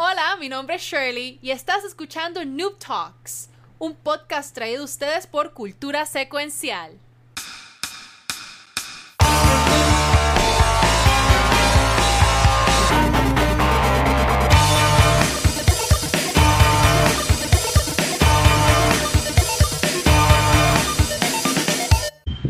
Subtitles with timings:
[0.00, 3.48] Hola, mi nombre es Shirley y estás escuchando Noob Talks,
[3.80, 7.00] un podcast traído a ustedes por Cultura Secuencial.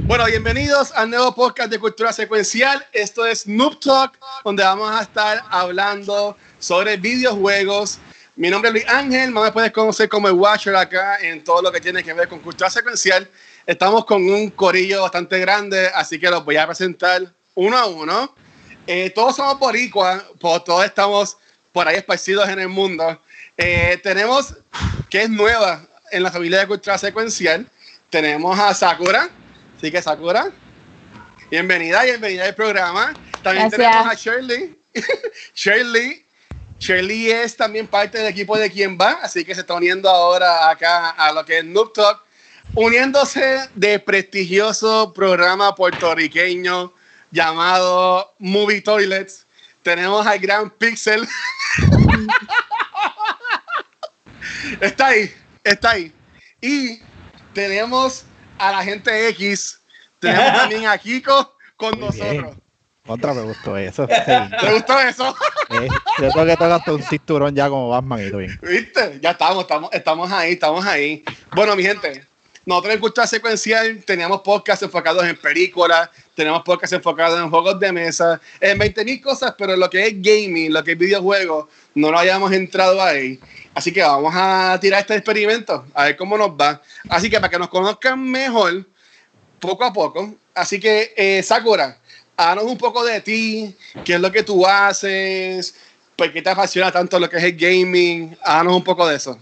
[0.03, 2.87] Bueno, bienvenidos al nuevo podcast de Cultura Secuencial.
[2.93, 7.99] Esto es Noob Talk, donde vamos a estar hablando sobre videojuegos.
[8.37, 11.63] Mi nombre es Luis Ángel, más me puedes conocer como el Watcher acá en todo
[11.63, 13.29] lo que tiene que ver con Cultura Secuencial.
[13.67, 18.35] Estamos con un corillo bastante grande, así que los voy a presentar uno a uno.
[18.87, 21.37] Eh, todos somos boricuas, pues todos estamos
[21.73, 23.21] por ahí esparcidos en el mundo.
[23.57, 24.55] Eh, tenemos,
[25.11, 27.69] que es nueva en la familia de Cultura Secuencial,
[28.09, 29.29] tenemos a Sakura.
[29.77, 30.51] Así que Sakura,
[31.51, 33.13] bienvenida, bienvenida al programa.
[33.43, 33.91] También Gracias.
[33.91, 34.79] tenemos a Shirley.
[35.55, 36.28] Shirley.
[36.79, 40.71] Shirley es también parte del equipo de Quién Va, así que se está uniendo ahora
[40.71, 42.23] acá a lo que es Noob Talk,
[42.75, 46.93] uniéndose de prestigioso programa puertorriqueño
[47.31, 49.47] llamado Movie Toilets.
[49.83, 51.27] Tenemos al gran Pixel.
[54.81, 55.33] está ahí,
[55.65, 56.13] está ahí.
[56.61, 57.01] Y
[57.55, 58.25] tenemos
[58.59, 59.81] a la gente X.
[60.21, 62.61] Tenemos también a Kiko con Muy bien.
[63.09, 64.07] Otra me gustó eso.
[64.07, 64.33] Sí.
[64.61, 65.35] ¿Te gustó eso?
[65.71, 68.67] Yo tengo que tocar hasta un cinturón ya como Batman y.
[68.67, 69.19] ¿Viste?
[69.21, 71.25] Ya estamos, estamos, estamos ahí, estamos ahí.
[71.53, 72.27] Bueno, mi gente,
[72.67, 77.91] nosotros en Cultura Secuencial teníamos podcasts enfocados en películas, tenemos podcasts enfocados en juegos de
[77.93, 82.19] mesa, en 20.000 cosas, pero lo que es gaming, lo que es videojuegos, no lo
[82.19, 83.41] hayamos entrado ahí.
[83.73, 86.83] Así que vamos a tirar este experimento, a ver cómo nos va.
[87.09, 88.85] Así que para que nos conozcan mejor,
[89.61, 90.35] poco a poco.
[90.55, 91.97] Así que, eh, Sakura,
[92.39, 95.75] háganos un poco de ti, qué es lo que tú haces,
[96.17, 99.39] por qué te apasiona tanto lo que es el gaming, háganos un poco de eso.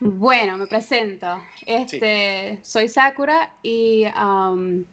[0.00, 1.42] Bueno, me presento.
[1.64, 4.84] Este, Soy Sakura y um,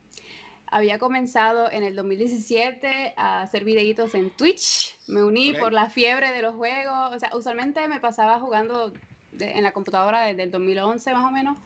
[0.68, 4.96] había comenzado en el 2017 a hacer videitos en Twitch.
[5.08, 7.16] Me uní por la fiebre de los juegos.
[7.16, 8.94] O sea, usualmente me pasaba jugando
[9.34, 11.58] de- en la computadora desde el 2011 más o menos,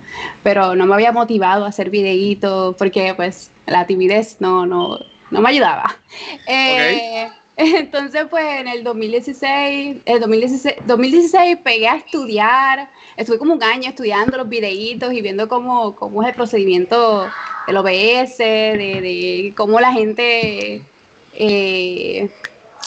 [0.41, 4.97] pero no me había motivado a hacer videitos porque pues la timidez no, no,
[5.31, 5.95] no me ayudaba.
[6.47, 13.63] Eh, Entonces, pues en el 2016, el 2016, 2016 pegué a estudiar, estuve como un
[13.63, 17.27] año estudiando los videitos y viendo cómo, cómo es el procedimiento
[17.65, 20.83] del OBS, de, de cómo la gente
[21.33, 22.29] eh,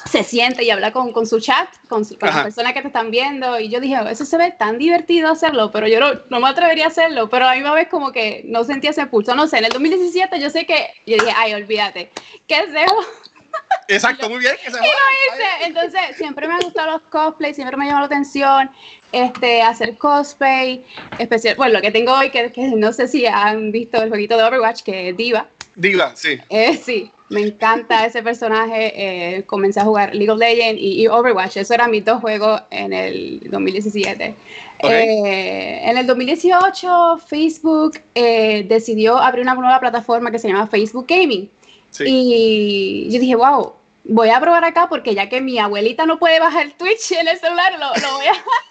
[0.08, 2.86] se siente y habla con, con su chat, con, su- con las personas que te
[2.88, 3.58] están viendo.
[3.60, 6.86] Y yo dije, eso se ve tan divertido hacerlo, pero yo no, no me atrevería
[6.86, 7.28] a hacerlo.
[7.28, 9.34] Pero a la misma vez como que no sentía ese pulso.
[9.34, 12.10] No sé, en el 2017 yo sé que, yo dije, ay, olvídate,
[12.46, 13.06] ¿qué hacemos?
[13.88, 14.54] Exacto, muy bien.
[14.64, 14.88] Que se joda.
[15.34, 15.66] hice.
[15.66, 18.70] Entonces, siempre me han gustado los cosplays, siempre me llamó la atención
[19.12, 20.84] este, hacer cosplay,
[21.18, 24.36] especial, bueno, lo que tengo hoy, que, que no sé si han visto el jueguito
[24.36, 25.48] de Overwatch, que es Diva.
[25.74, 26.38] Diva, sí.
[26.48, 28.92] Eh, sí, me encanta ese personaje.
[28.94, 31.56] eh, comencé a jugar League of Legends y, y Overwatch.
[31.56, 34.34] Eso eran mis dos juegos en el 2017.
[34.82, 34.91] Ok.
[34.91, 41.06] Eh, en el 2018, Facebook eh, decidió abrir una nueva plataforma que se llama Facebook
[41.08, 41.48] Gaming.
[41.91, 42.04] Sí.
[42.06, 43.74] Y yo dije, wow,
[44.04, 47.38] voy a probar acá porque ya que mi abuelita no puede bajar Twitch en el
[47.38, 48.32] celular, lo, lo voy a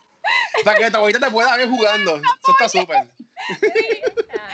[0.63, 2.15] Sea, que tu abuelita te pueda ver jugando.
[2.43, 3.07] Eso está súper.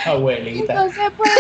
[0.06, 0.74] Abuelita.
[0.74, 1.32] Entonces, pues,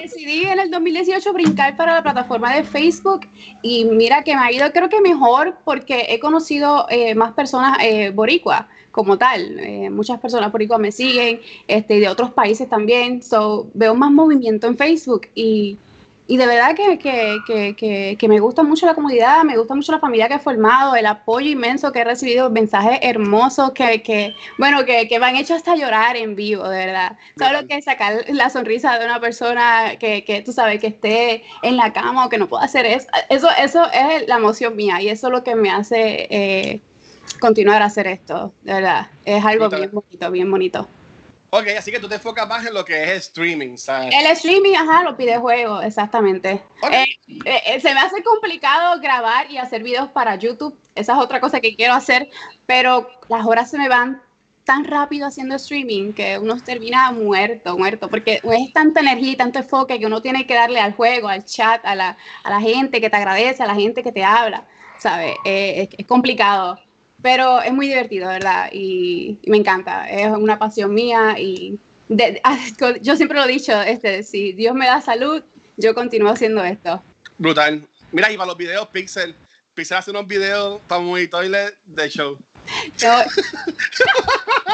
[0.00, 3.28] decidí en el 2018 brincar para la plataforma de Facebook
[3.62, 7.78] y mira que me ha ido creo que mejor porque he conocido eh, más personas
[7.82, 9.58] eh, boricua como tal.
[9.58, 13.22] Eh, muchas personas boricuas me siguen, este, de otros países también.
[13.22, 15.78] So, veo más movimiento en Facebook y,
[16.28, 19.74] y de verdad que, que, que, que, que me gusta mucho la comunidad, me gusta
[19.74, 24.02] mucho la familia que he formado, el apoyo inmenso que he recibido, mensajes hermosos que,
[24.02, 27.18] que bueno, que, que me han hecho hasta llorar en vivo, de verdad.
[27.36, 31.76] Solo que sacar la sonrisa de una persona que, que tú sabes que esté en
[31.76, 35.08] la cama o que no pueda hacer eso, eso, eso es la emoción mía y
[35.08, 36.80] eso es lo que me hace eh,
[37.40, 39.08] continuar a hacer esto, de verdad.
[39.24, 40.88] Es algo bien bonito, bien bonito.
[41.54, 44.14] Ok, así que tú te enfocas más en lo que es streaming, ¿sabes?
[44.18, 46.62] El streaming, ajá, los videojuegos, exactamente.
[46.90, 47.04] Eh,
[47.44, 50.80] eh, eh, se me hace complicado grabar y hacer videos para YouTube.
[50.94, 52.30] Esa es otra cosa que quiero hacer,
[52.64, 54.22] pero las horas se me van
[54.64, 59.58] tan rápido haciendo streaming que uno termina muerto, muerto, porque es tanta energía y tanto
[59.58, 62.98] enfoque que uno tiene que darle al juego, al chat, a la, a la gente
[62.98, 64.64] que te agradece, a la gente que te habla,
[64.98, 65.36] ¿sabes?
[65.44, 66.80] Eh, es, es complicado,
[67.22, 68.68] pero es muy divertido, ¿verdad?
[68.72, 71.78] Y, y me encanta, es una pasión mía y
[72.08, 72.40] de-
[72.78, 75.42] de- yo siempre lo he dicho, este, si Dios me da salud,
[75.76, 77.02] yo continúo haciendo esto.
[77.38, 77.86] Brutal.
[78.10, 79.34] Mira, y para los videos Pixel,
[79.74, 82.38] Pizarra hace unos videos para Movie Toilet de show.
[82.98, 83.08] Yo-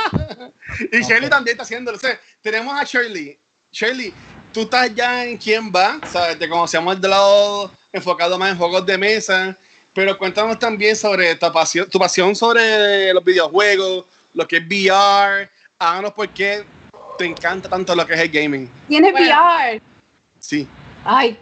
[0.93, 1.97] Y Shirley también está haciéndolo.
[1.97, 3.39] O sea, tenemos a Shirley.
[3.73, 4.13] Shirley,
[4.53, 6.39] tú estás ya en quién va, ¿sabes?
[6.39, 9.57] Te conocemos del lado enfocado más en juegos de mesa,
[9.99, 15.51] pero cuéntanos también sobre tu pasión, tu pasión sobre los videojuegos, lo que es VR.
[15.77, 16.65] Háganos por qué
[17.19, 18.71] te encanta tanto lo que es el gaming.
[18.87, 19.27] Tienes Bueno.
[19.35, 19.83] VR.
[20.39, 20.69] Sí.
[21.05, 21.37] Ay,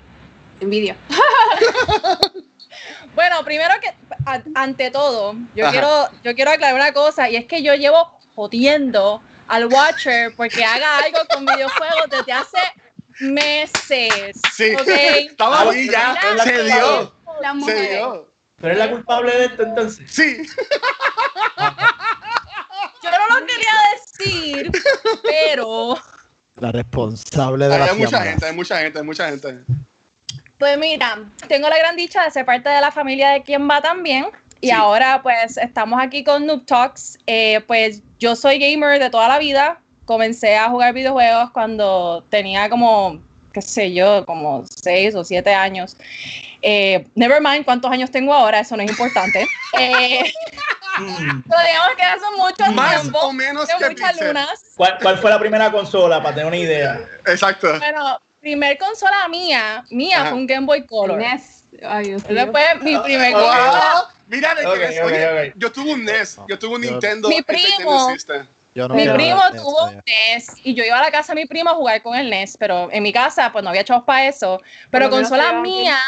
[0.59, 0.97] envidia.
[3.15, 3.89] Bueno, primero que,
[4.27, 5.73] a- ante todo, yo Ajá.
[5.73, 10.63] quiero, yo quiero aclarar una cosa, y es que yo llevo jodiendo al Watcher porque
[10.65, 12.59] haga algo con videojuegos desde hace
[13.21, 14.39] meses.
[14.55, 14.75] Sí.
[14.75, 14.87] ¿ok?
[15.31, 16.17] Estaba Ah, ahí ya.
[16.45, 17.15] Se dio.
[17.65, 18.36] Se dio.
[18.67, 20.11] ¿Tú eres la culpable de esto entonces?
[20.11, 20.43] Sí.
[23.01, 24.73] Yo no lo quería decir,
[25.23, 25.97] pero
[26.57, 29.61] La responsable de la Hay mucha gente, hay mucha gente, hay mucha gente.
[30.59, 31.17] Pues mira,
[31.47, 34.27] tengo la gran dicha de ser parte de la familia de quien va también.
[34.61, 34.73] Y Sí.
[34.73, 37.21] ahora pues estamos aquí con Noob Talks.
[37.29, 39.81] Eh, pues yo soy gamer de toda la vida.
[40.07, 43.23] Comencé a jugar videojuegos cuando tenía como,
[43.57, 45.97] qué sé yo, como seis o siete años.
[46.61, 49.47] Eh, never mind cuántos años tengo ahora, eso no es importante.
[49.79, 50.33] Eh,
[50.99, 51.43] Mm.
[51.47, 54.49] pero digamos que hace mucho Más tiempo, o menos que muchas lunas.
[54.77, 57.07] ¿Cuál, cuál fue la primera consola para tener una idea?
[57.27, 57.79] Exacto.
[57.79, 60.31] Bueno, primer consola mía, mía Ajá.
[60.31, 61.19] fue un Game Boy Color.
[61.19, 61.65] NES.
[61.87, 62.23] Ay, Dios.
[62.27, 64.15] Esa fue mi primer Oh, consola.
[64.27, 65.55] Mira, de que Ok, es- ok, oye, ok.
[65.57, 67.29] yo tuve un NES, yo tuve un Nintendo.
[67.29, 68.11] Mi primo.
[68.13, 68.47] System.
[68.77, 70.03] Yo no Mi primo tuvo ya.
[70.05, 72.59] NES y yo iba a la casa de mi primo a jugar con el NES,
[72.59, 74.61] pero en mi casa pues no había chavos para eso.
[74.91, 75.99] Pero menos consola te mía,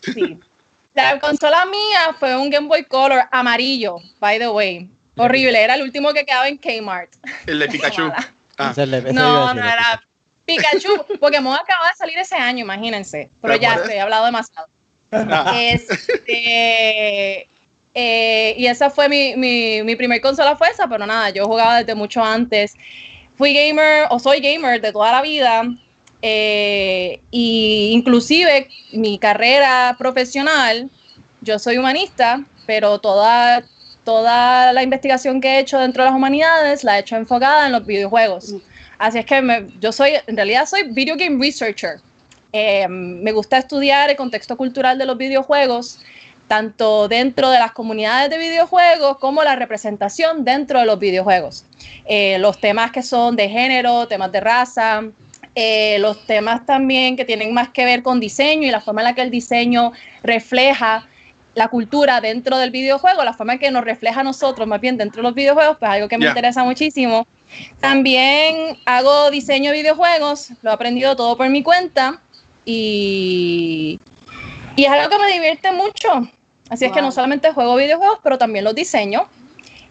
[0.00, 0.38] sí.
[0.94, 4.88] La consola mía fue un Game Boy Color amarillo, by the way.
[5.16, 7.14] Horrible, era el último que quedaba en Kmart.
[7.46, 8.12] El de Pikachu.
[8.60, 8.74] Ah.
[9.12, 10.02] No, no era
[10.44, 11.04] Pikachu.
[11.20, 13.30] Pokémon acaba de salir ese año, imagínense.
[13.40, 14.66] Pero Pero ya, estoy he hablado demasiado.
[15.12, 17.46] Ah, Este,
[17.94, 21.78] eh, y esa fue mi, mi, mi primer consola fue esa, pero nada, yo jugaba
[21.78, 22.74] desde mucho antes.
[23.36, 25.64] Fui gamer o soy gamer de toda la vida.
[26.22, 30.90] eh, y inclusive mi carrera profesional,
[31.40, 33.64] yo soy humanista, pero toda,
[34.04, 37.72] toda la investigación que he hecho dentro de las humanidades la he hecho enfocada en
[37.72, 38.54] los videojuegos.
[38.98, 42.00] Así es que me- yo soy, en realidad soy video game researcher.
[42.52, 46.00] Eh, me gusta estudiar el contexto cultural de los videojuegos,
[46.48, 51.64] tanto dentro de las comunidades de videojuegos como la representación dentro de los videojuegos.
[52.06, 55.02] Eh, los temas que son de género, temas de raza,
[55.54, 59.06] eh, los temas también que tienen más que ver con diseño y la forma en
[59.06, 59.92] la que el diseño
[60.22, 61.06] refleja
[61.54, 64.96] la cultura dentro del videojuego, la forma en que nos refleja a nosotros más bien
[64.96, 67.26] dentro de los videojuegos, pues algo que me interesa muchísimo.
[67.80, 72.20] También hago diseño de videojuegos, lo he aprendido todo por mi cuenta
[72.64, 73.98] y,
[74.76, 76.30] y es algo que me divierte mucho.
[76.68, 79.28] Así es que no solamente juego videojuegos, pero también los diseño.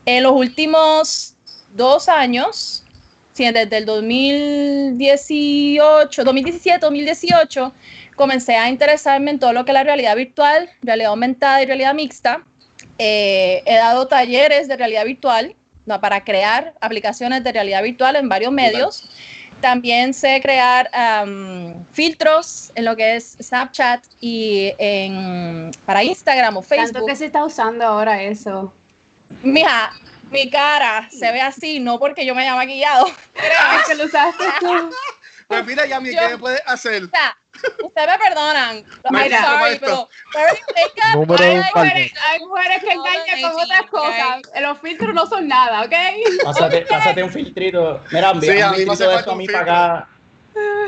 [0.05, 1.35] En los últimos
[1.73, 2.85] dos años,
[3.33, 7.73] sí, desde el 2018, 2017, 2018,
[8.15, 11.93] comencé a interesarme en todo lo que es la realidad virtual, realidad aumentada y realidad
[11.93, 12.43] mixta.
[12.97, 18.27] Eh, he dado talleres de realidad virtual no, para crear aplicaciones de realidad virtual en
[18.27, 19.09] varios medios.
[19.61, 20.89] También sé crear
[21.91, 27.09] filtros en lo que es Snapchat y en, para Instagram o Tanto Facebook.
[27.09, 28.71] que se está usando ahora eso.
[29.43, 29.93] Mija,
[30.31, 33.05] mi cara se ve así, no porque yo me haya maquillado.
[33.35, 34.91] Ay, que lo usaste tú.
[35.47, 37.05] Pues mira, Yami, ¿qué puedes hacer?
[37.05, 37.37] O sea,
[37.83, 38.77] ustedes me perdonan.
[39.03, 40.09] I'm Mira, toma sorry, esto.
[40.33, 41.91] pero makeup, Número ay, un ay, palmo.
[41.95, 44.41] ay, Hay mujeres que engañan con otras cosas.
[44.61, 45.93] Los filtros no son nada, ¿ok?
[46.43, 48.01] Pásate, pásate un filtrito.
[48.11, 50.07] Mira, envía Sí, un filtrito de eso a mí para acá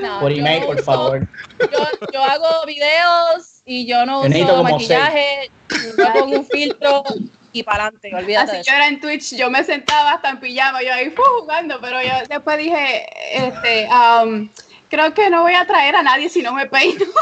[0.01, 1.27] no, por email, por favor.
[1.59, 7.03] Yo, yo hago videos y yo no Yo uso maquillaje, yo pongo un filtro
[7.51, 8.71] y para adelante, olvídate Así eso.
[8.71, 12.13] era en Twitch, yo me sentaba hasta en pijama, yo ahí fu, jugando, pero yo
[12.27, 14.49] después dije, este, um,
[14.89, 17.05] creo que no voy a traer a nadie si no me peino.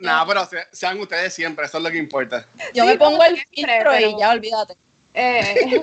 [0.00, 2.46] No, pero se- sean ustedes siempre, eso es lo que importa.
[2.72, 4.74] Yo Sí, me pongo el siempre, filtro pero- y ya olvídate.
[5.14, 5.82] Eh,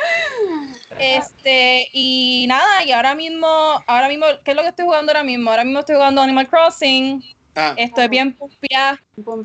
[0.98, 3.46] Este, y nada, y ahora mismo,
[3.86, 5.50] ahora mismo, ¿qué es lo que estoy jugando ahora mismo?
[5.50, 7.22] Ahora mismo estoy jugando Animal Crossing.
[7.56, 9.42] Ah, Estoy bien pumpia con,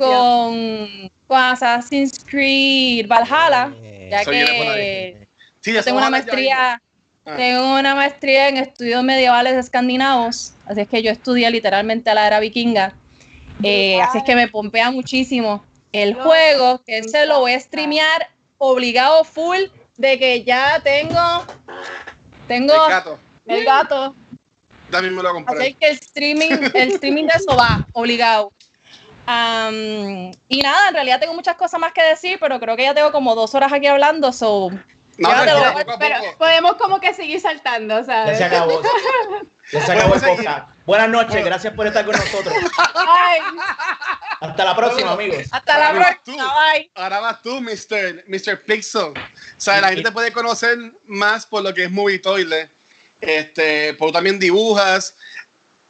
[1.28, 3.74] con Assassin's Creed Valhalla,
[4.10, 5.28] ya Eso viene por que
[5.62, 6.82] sí, yo tengo una ya maestría,
[7.28, 7.36] Ah.
[7.38, 12.40] tengo una maestría en estudios medievales escandinavos, así es que yo estudié literalmente la era
[12.40, 12.94] vikinga,
[13.64, 17.60] Eh, así es que me pompea muchísimo el No, juego, que se lo voy a
[17.60, 19.58] streamear obligado full
[19.98, 21.46] de que ya tengo,
[22.48, 24.16] tengo El gato, el gato,
[24.92, 25.74] también me lo así compré.
[25.74, 28.52] que el streaming, el streaming de eso va, obligado.
[29.26, 32.94] Am, y nada, en realidad tengo muchas cosas más que decir, pero creo que ya
[32.94, 34.70] tengo como dos horas aquí hablando, so
[35.18, 36.38] No, Ya poco a Pero poco.
[36.38, 38.38] podemos como que seguir saltando, Ya ¿sabes?
[38.38, 38.82] se acabó.
[39.72, 40.70] Ya se acabó el podcast.
[40.86, 42.54] Buenas noches, gracias por estar con nosotros.
[42.94, 43.40] Ay,
[44.40, 45.40] Hasta la próxima, amigos.
[45.50, 46.36] hasta la Ahora tú.
[46.36, 46.92] próxima, bye.
[46.94, 48.26] Ahora vas tú, Mr.
[48.28, 48.62] Mr.
[48.64, 49.02] Pixel.
[49.06, 49.14] O
[49.58, 52.70] sea, la gente te puede conocer más por lo que es Movie Toilet.
[53.22, 55.16] Este, por también dibujas.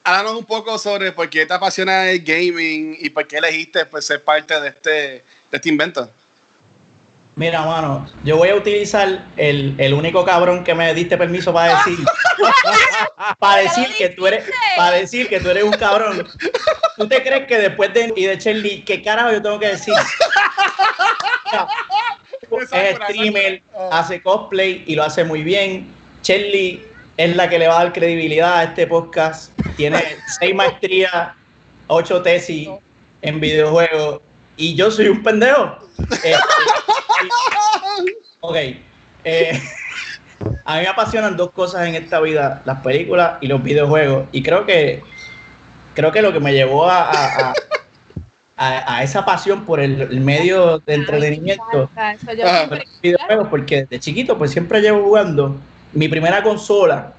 [0.05, 4.05] Háblanos un poco sobre por qué te apasiona el gaming y por qué elegiste pues,
[4.05, 6.09] ser parte de este, de este invento.
[7.35, 11.77] Mira, mano, yo voy a utilizar el, el único cabrón que me diste permiso para
[11.77, 11.99] decir.
[13.39, 14.45] para decir que tú eres,
[14.77, 16.25] para decir que tú eres un cabrón.
[16.95, 19.93] ¿Tú te crees que después de y de Shelly, qué carajo yo tengo que decir?
[22.71, 23.61] es streamer,
[23.91, 25.93] hace cosplay y lo hace muy bien.
[26.23, 26.85] Shelly
[27.17, 29.51] es la que le va a dar credibilidad a este podcast.
[29.75, 30.01] Tiene
[30.39, 31.33] seis maestrías,
[31.87, 32.69] ocho tesis
[33.21, 34.21] en videojuegos
[34.55, 35.79] y yo soy un pendejo.
[36.11, 36.35] Este,
[38.41, 38.55] ok.
[39.23, 39.61] eh,
[40.65, 44.27] a mí me apasionan dos cosas en esta vida, las películas y los videojuegos.
[44.31, 45.03] Y creo que
[45.93, 47.53] creo que lo que me llevó a, a-
[48.57, 52.33] a- esa pasión por el, el medio de entretenimiento Ay, eso.
[52.33, 52.69] Yo Ah,
[53.01, 55.55] videojuegos, porque de chiquito pues siempre llevo jugando.
[55.93, 57.13] Mi primera consola,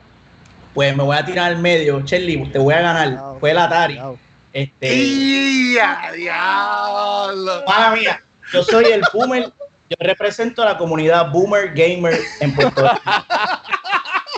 [0.74, 3.38] pues me voy a tirar al medio, Shelly, te voy a ganar.
[3.40, 4.00] Fue el Atari.
[4.52, 7.64] Este, ¡Y a diablo!
[7.66, 8.20] Mala mía,
[8.52, 9.52] yo soy el boomer,
[9.88, 13.10] yo represento a la comunidad boomer gamer en Puerto Rico.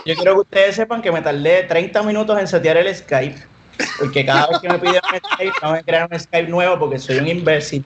[0.05, 3.35] Yo quiero que ustedes sepan que me tardé 30 minutos en setear el Skype,
[3.99, 6.97] porque cada vez que me piden un Skype, tengo que crear un Skype nuevo porque
[6.99, 7.85] soy un imbécil.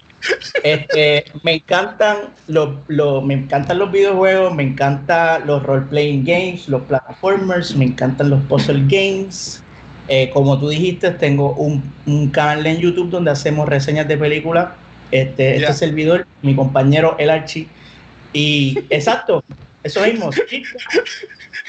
[0.63, 6.81] Este, me encantan los, los- me encantan los videojuegos, me encantan los role-playing games, los
[6.83, 9.61] platformers, me encantan los puzzle games.
[10.07, 14.69] Eh, como tú dijiste, tengo un, un canal en YouTube donde hacemos reseñas de películas.
[15.13, 15.67] Este, Ya.
[15.69, 17.69] este servidor, mi compañero El Archi.
[18.33, 19.43] Y exacto,
[19.83, 20.31] eso mismo.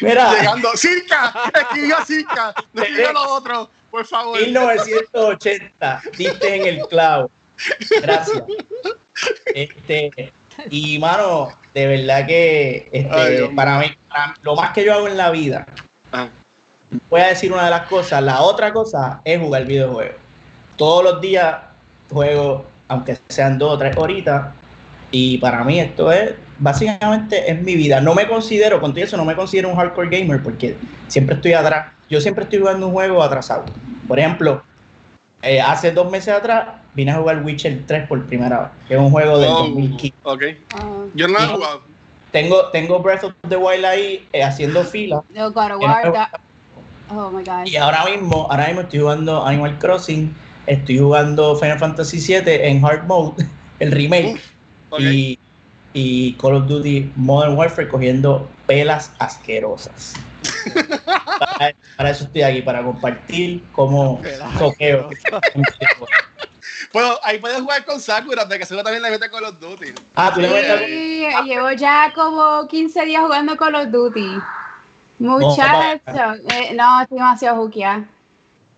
[0.01, 1.35] Mira, Llegando, ¡Circa!
[1.55, 2.55] Escribió Circa.
[2.73, 4.41] No escribió lo otro, por favor.
[4.41, 7.31] 1980, diste en el clavo.
[8.03, 8.43] Gracias.
[9.55, 10.33] Este,
[10.71, 13.87] y mano, de verdad que este, Ay, para mí,
[14.43, 15.67] lo más que yo hago en la vida,
[16.13, 16.29] Ah,
[17.11, 20.17] voy a decir una de las cosas, la otra cosa es jugar videojuegos.
[20.77, 21.57] Todos los días
[22.11, 24.55] juego, aunque sean dos o tres horitas,
[25.11, 28.01] y para mí esto es, básicamente es mi vida.
[28.01, 31.53] No me considero, con todo eso, no me considero un hardcore gamer porque siempre estoy
[31.53, 31.93] atrás.
[32.09, 33.65] Yo siempre estoy jugando un juego atrasado.
[34.09, 34.65] Por ejemplo,
[35.43, 39.01] eh, hace dos meses atrás vine a jugar Witcher 3 por primera vez, que es
[39.01, 40.15] un juego del oh, 2015.
[40.25, 40.43] ok.
[40.75, 41.83] Ah, Yo no lo he jugado.
[42.33, 45.23] Tengo, tengo Breath of the Wild ahí eh, haciendo fila.
[45.29, 45.39] God
[46.05, 46.31] no da-
[47.11, 47.67] Oh my god.
[47.67, 50.35] Y ahora mismo, ahora mismo estoy jugando Animal Crossing,
[50.67, 53.45] estoy jugando Final Fantasy VII en Hard Mode,
[53.79, 54.41] el remake,
[54.99, 55.39] y,
[55.93, 60.15] y Call of Duty Modern Warfare cogiendo pelas asquerosas.
[61.59, 65.15] para, para eso estoy aquí, para compartir en videojuegos.
[66.93, 69.87] Bueno, ahí puedes jugar con Sakura, porque Sakura también le mete con los Duty.
[70.15, 74.39] Ah, tú le metes Sí, llevo ya como 15 días jugando Call of Duty.
[75.19, 78.09] Muchacho, eh, no, estoy demasiado juqueada.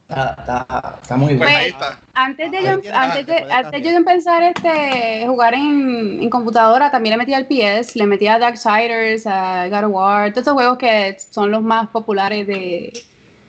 [0.09, 1.99] Está, está, está muy Pues ahí está.
[2.15, 3.83] Antes de, yo, tienes, antes te de, antes cambiar.
[3.83, 8.35] yo de empezar este jugar en, en computadora, también le metía al PS, le metía
[8.35, 12.93] a Darksiders, a God of War, todos estos juegos que son los más populares de,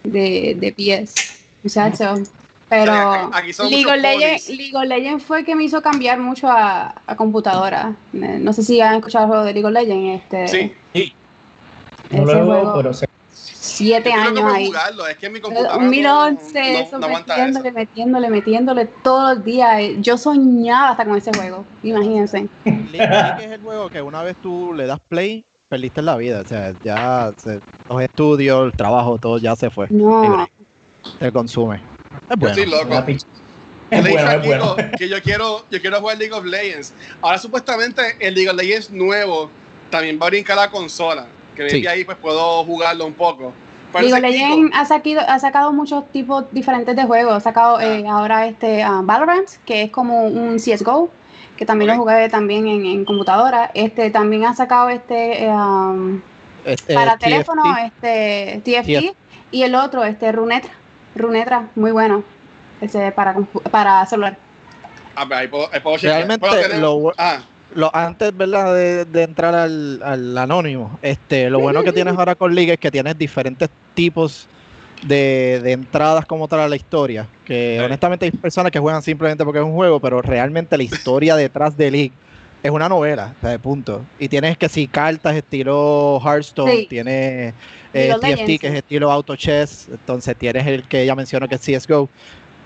[0.03, 0.73] de, de
[1.05, 1.43] PS.
[1.63, 2.15] Muchacho.
[2.69, 4.49] Pero Aquí- aquí son League, of Legends.
[4.49, 7.93] League of Legends fue que me hizo cambiar mucho a, a computadora.
[8.13, 10.23] Eh, No sé si han escuchado el juego de League of Legends.
[10.23, 10.73] Este, Sí.
[10.93, 11.13] Sí.
[12.11, 13.07] No lo juego, juego, pero sé.
[13.67, 14.65] Siete Yo años ahí.
[14.67, 17.77] jugarlo, es que mi computadora no- 2011, no, no aguanta metiéndole, eso.
[17.77, 19.79] metiéndole, metiéndole todos los días.
[19.81, 22.47] Eh, Yo soñaba hasta con ese juego, imagínense.
[22.65, 26.41] Es el juego que una vez tú le das play, perdiste la vida.
[26.41, 27.59] O sea, ya se-
[27.89, 29.87] los estudios, el trabajo, todo ya se fue.
[29.89, 30.47] No,
[31.19, 31.75] Te consume.
[31.75, 31.81] Es
[32.29, 32.49] Yo bueno.
[32.49, 32.89] estoy loco.
[33.09, 33.15] Yo
[33.89, 36.93] Es le dije bueno, que yo quiero, yo quiero jugar League of Legends.
[37.21, 39.49] Ahora supuestamente el League of Legends nuevo
[39.89, 41.25] también va a brincar la consola.
[41.57, 41.77] Que Sí.
[41.77, 43.51] desde ahí pues puedo jugarlo un poco.
[43.93, 47.33] Kiko- Legends ha, saquido- ha sacado muchos tipos diferentes de juegos.
[47.33, 51.09] Ha sacado eh, ahora este ah, Valorant, que es como un CSGO,
[51.57, 53.71] que también lo jugué también en, en computadora.
[53.73, 56.21] Este también ha sacado este eh, um,
[56.65, 59.15] Este, para teléfono, este TFT,
[59.51, 60.71] y el otro, este Runetra.
[61.15, 62.23] Runetra, muy bueno.
[62.81, 63.35] Ese para,
[63.71, 64.37] para celular.
[65.15, 65.97] Ah, pero ahí puedo, ahí puedo.
[65.97, 67.39] Realmente lo- ah,
[67.77, 68.73] lo, antes ¿verdad?
[68.73, 72.79] De, de entrar al, al anónimo, este, lo bueno que tienes ahora con League es
[72.79, 74.47] que tienes diferentes tipos
[75.05, 77.27] de, de entradas como tal a la historia.
[77.45, 77.85] Que Sí.
[77.85, 81.77] honestamente hay personas que juegan simplemente porque es un juego, pero realmente la historia detrás
[81.77, 82.11] de League
[82.63, 84.03] es una novela, o sea, de punto.
[84.19, 86.87] Y tienes que si cartas estilo Hearthstone, Sí.
[86.89, 87.53] tienes
[87.93, 91.55] eh, TFT Legends, que es estilo Auto Chess, entonces tienes el que ella mencionó que
[91.55, 92.09] es CSGO.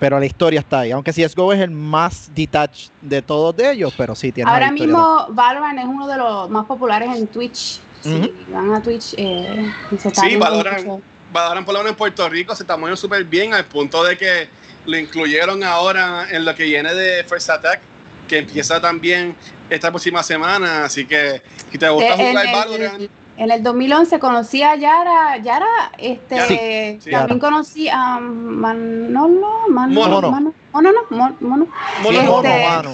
[0.02, 3.94] Pero la historia está ahí, aunque CSGO es el más detached de todos de ellos,
[3.96, 7.28] pero sí tiene Ahora la historia mismo Valorant es uno de los más populares en
[7.28, 7.80] Twitch.
[8.02, 8.32] Si Ujú.
[8.48, 11.04] van a Twitch, eh, y se está Sí, Valorant.
[11.32, 14.18] Valorant por lo menos en Puerto Rico se está moviendo súper bien al punto de
[14.18, 14.50] que
[14.88, 17.82] lo incluyeron ahora en lo que viene de First Attack,
[18.28, 19.36] que empieza también
[19.70, 20.86] esta próxima semana.
[20.86, 25.38] Así que si te gusta Eh, jugar el, Valorant, en el 2011 conocí a Yara.
[25.38, 25.66] Yara,
[25.98, 27.40] este, Yara, sí, también Yara.
[27.40, 29.68] conocí a Manolo.
[29.70, 30.32] Mano, Mono.
[30.32, 31.68] Mano, Mono, no, Mon- Mono.
[32.04, 32.92] Mono, Este- Mono Mano.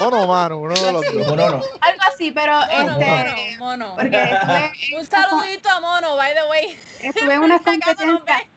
[0.00, 1.26] Mono Mano, uno de los dos.
[1.26, 1.44] No, no.
[1.80, 3.56] Algo así, pero Mono, este.
[3.58, 3.94] mono, mono.
[3.96, 6.78] Porque estuve, Un saludito a Mono, by the way.
[7.00, 8.24] estuve en unas competencias.
[8.24, 8.48] ve.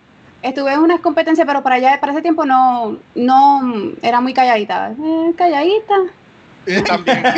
[0.44, 3.62] Estuve en unas competencias, pero para allá, para ese tiempo no, no
[4.02, 4.92] era muy calladita.
[4.92, 5.96] Eh, calladita.
[6.86, 7.24] también.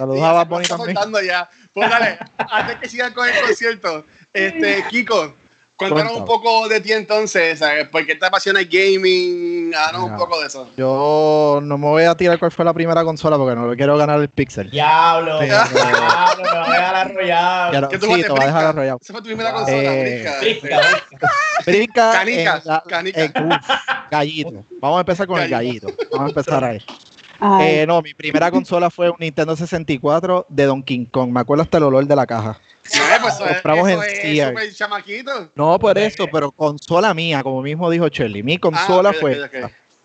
[0.00, 0.64] Saludos a Bad también.
[0.66, 1.48] soltando ya.
[1.74, 2.18] Pues dale,
[2.50, 5.34] antes que sigan con el concierto, este, Kiko,
[5.76, 7.60] cuéntanos un poco de ti entonces.
[7.92, 9.74] ¿Por qué te apasiona el gaming?
[9.74, 10.70] Háganos un poco de eso.
[10.76, 14.20] Yo no me voy a tirar cuál fue la primera consola porque no quiero ganar
[14.20, 14.70] el Pixel.
[14.70, 15.44] Diablo, Sí.
[15.46, 17.80] diablo, me va a dejar arrollado.
[17.82, 18.98] No- ¿Qué tú sí, te voy a dejar arrollado.
[19.02, 20.40] Esa fue tu primera consola, Eh, Brinca.
[20.40, 21.30] Brinca, brinca.
[21.66, 23.20] Brinca Canica, en la- canica.
[23.20, 23.56] en- uf,
[24.10, 24.64] gallito.
[24.80, 25.86] Vamos a empezar con el Gallito.
[25.88, 26.04] gallito.
[26.12, 26.82] Vamos a empezar ahí.
[27.62, 31.30] Eh, no, mi primera consola fue un Nintendo 64 de Donkey Kong.
[31.30, 32.60] Me acuerdo hasta el olor de la caja.
[32.94, 34.48] No, pues eso es, Compramos eso en es Sears.
[34.50, 35.50] súper chamaquito.
[35.54, 38.42] No por eso, pero consola mía, como mismo dijo Shirley.
[38.42, 39.38] Mi consola Ah, ok, fue.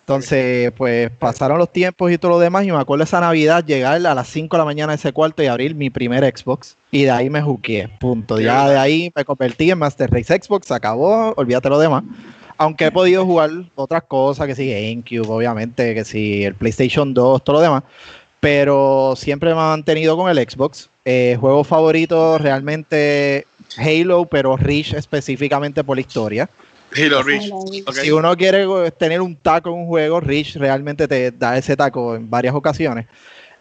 [0.02, 2.64] Entonces, pues pasaron los tiempos y todo lo demás.
[2.64, 5.42] Y me acuerdo esa Navidad llegar a las 5 de la mañana a ese cuarto
[5.42, 6.78] y abrir mi primer Xbox.
[6.92, 7.90] Y de ahí me juqué.
[8.00, 8.40] Punto.
[8.40, 10.68] Ya de ahí me convertí en Master Race Xbox.
[10.68, 11.34] Se acabó.
[11.38, 12.04] Olvídate lo demás.
[12.58, 17.44] Aunque he podido jugar otras cosas, que sí, GameCube, obviamente, que sí, el PlayStation 2,
[17.44, 17.84] todo lo demás.
[18.40, 20.90] Pero siempre me he mantenido con el Xbox.
[21.04, 23.46] Eh, juego favorito realmente
[23.78, 26.50] Halo, pero Reach específicamente por la historia.
[26.96, 27.52] Halo Reach.
[27.72, 27.94] ay, ok.
[27.94, 32.16] Si uno quiere tener un taco en un juego, Reach realmente te da ese taco
[32.16, 33.06] en varias ocasiones.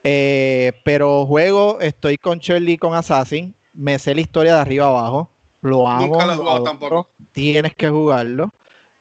[0.04, 5.30] Eh, pero juego, estoy con Shirley con Assassin, me sé la historia de arriba abajo,
[5.62, 6.06] lo amo.
[6.06, 7.08] Nunca lo he jugado tampoco.
[7.32, 8.50] Tienes que jugarlo.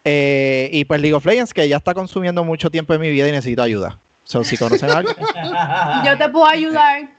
[0.05, 3.27] Eh, y pues League of Legends, que ya está consumiendo mucho tiempo de mi vida
[3.27, 3.97] y necesito ayuda.
[4.25, 5.15] So, si conocen a alguien,
[6.05, 7.09] Yo te puedo ayudar.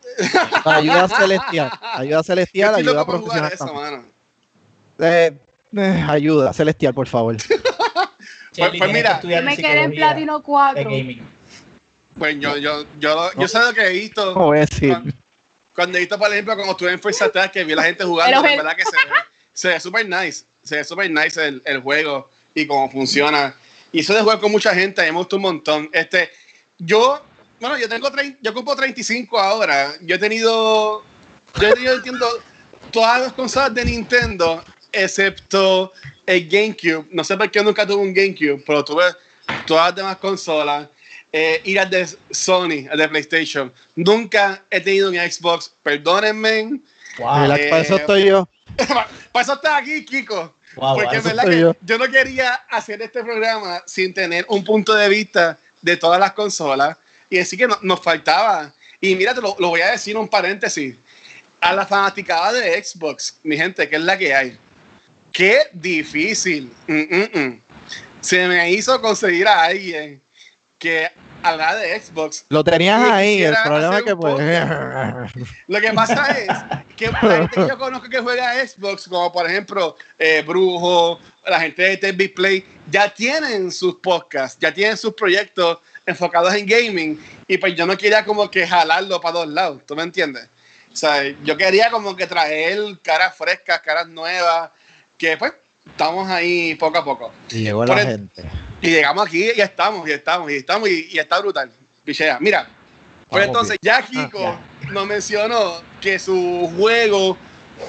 [0.64, 3.52] ayuda celestial, ayuda celestial, ayuda profesional.
[3.52, 3.84] eso, también.
[3.90, 4.04] mano.
[5.00, 5.32] Eh,
[5.76, 7.36] eh, ayuda celestial, por favor.
[8.56, 10.84] Pues mira, que me quedé en Platino de 4.
[10.84, 11.26] gaming.
[12.16, 14.32] Pues yo, yo, yo, yo sé lo que he visto.
[14.32, 14.90] ¿Cómo voy a decir?
[14.90, 15.12] Cuando,
[15.74, 18.04] cuando he visto, por ejemplo, cuando estuve en First Attack, que vi a la gente
[18.04, 19.02] jugando, el- verdad que se ve,
[19.52, 20.44] se ve súper nice.
[20.62, 23.54] Se ve súper nice el, el juego y cómo funciona.
[23.92, 25.90] Y eso de jugar con mucha gente, a mí me gusta un montón.
[25.92, 26.30] Este,
[26.78, 27.22] yo,
[27.60, 29.94] bueno, yo tengo 30, yo ocupo 35 ahora.
[30.02, 31.04] Yo he tenido,
[31.60, 32.26] yo he tenido, entiendo,
[32.90, 35.92] todas las consolas de Nintendo, excepto
[36.26, 37.06] el GameCube.
[37.10, 39.04] No sé por qué nunca tuve un GameCube, pero tuve
[39.66, 40.88] todas las demás consolas.
[41.36, 43.72] Eh, y las de Sony, las de PlayStation.
[43.96, 46.80] Nunca he tenido un Xbox, perdónenme.
[47.18, 48.48] Wow, Relax, para eso eh, estoy yo.
[49.32, 50.54] Para eso estás aquí, Kiko.
[50.76, 51.76] Wow, Porque en eso verdad que yo.
[51.84, 51.98] yo.
[51.98, 56.96] no quería hacer este programa sin tener un punto de vista de todas las consolas
[57.30, 58.72] y decir que no- nos faltaba.
[59.00, 60.96] Y mira, te lo, lo voy a decir un paréntesis.
[61.60, 64.58] A la fanaticada de Xbox, mi gente, que es la que hay.
[65.32, 66.72] Qué difícil.
[66.86, 67.60] Mm, mm, mm.
[68.20, 70.22] Se me hizo conseguir a alguien
[70.78, 71.10] que
[71.44, 74.34] hablara de Xbox Lo tenías ahí, el problema es que pues...
[75.68, 76.48] Lo que pasa es
[76.96, 81.60] que la gente que yo conozco que juega Xbox, como por ejemplo eh, Brujo, la
[81.60, 87.22] gente de TV Play, ya tienen sus podcasts, ya tienen sus proyectos enfocados en gaming
[87.46, 90.48] y pues yo no quería como que jalarlo para dos lados, ¿tú me entiendes?
[90.92, 94.70] O sea, yo quería como que traer caras frescas, caras nuevas,
[95.18, 95.52] que pues
[95.86, 97.32] estamos ahí poco a poco.
[97.50, 98.44] Y llegó Por la el- gente.
[98.84, 101.72] Y llegamos aquí y estamos, y estamos, y estamos, y, y está brutal.
[102.04, 102.36] Pichea.
[102.38, 102.68] Mira,
[103.30, 107.38] pues entonces ya Kiko Ah, nos mencionó que su juego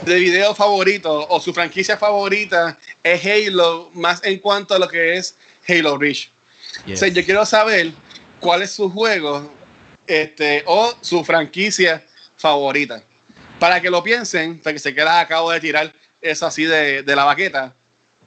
[0.05, 5.17] de video favorito o su franquicia favorita es Halo, más en cuanto a lo que
[5.17, 5.35] es
[5.67, 6.29] Halo Reach.
[6.89, 7.91] O sea, yo quiero saber
[8.39, 9.53] cuál es su juego
[10.07, 12.05] este, o su franquicia
[12.37, 13.03] favorita.
[13.59, 17.15] Para que lo piensen, para que se queda acabo de tirar eso así de, de
[17.17, 17.73] la baqueta.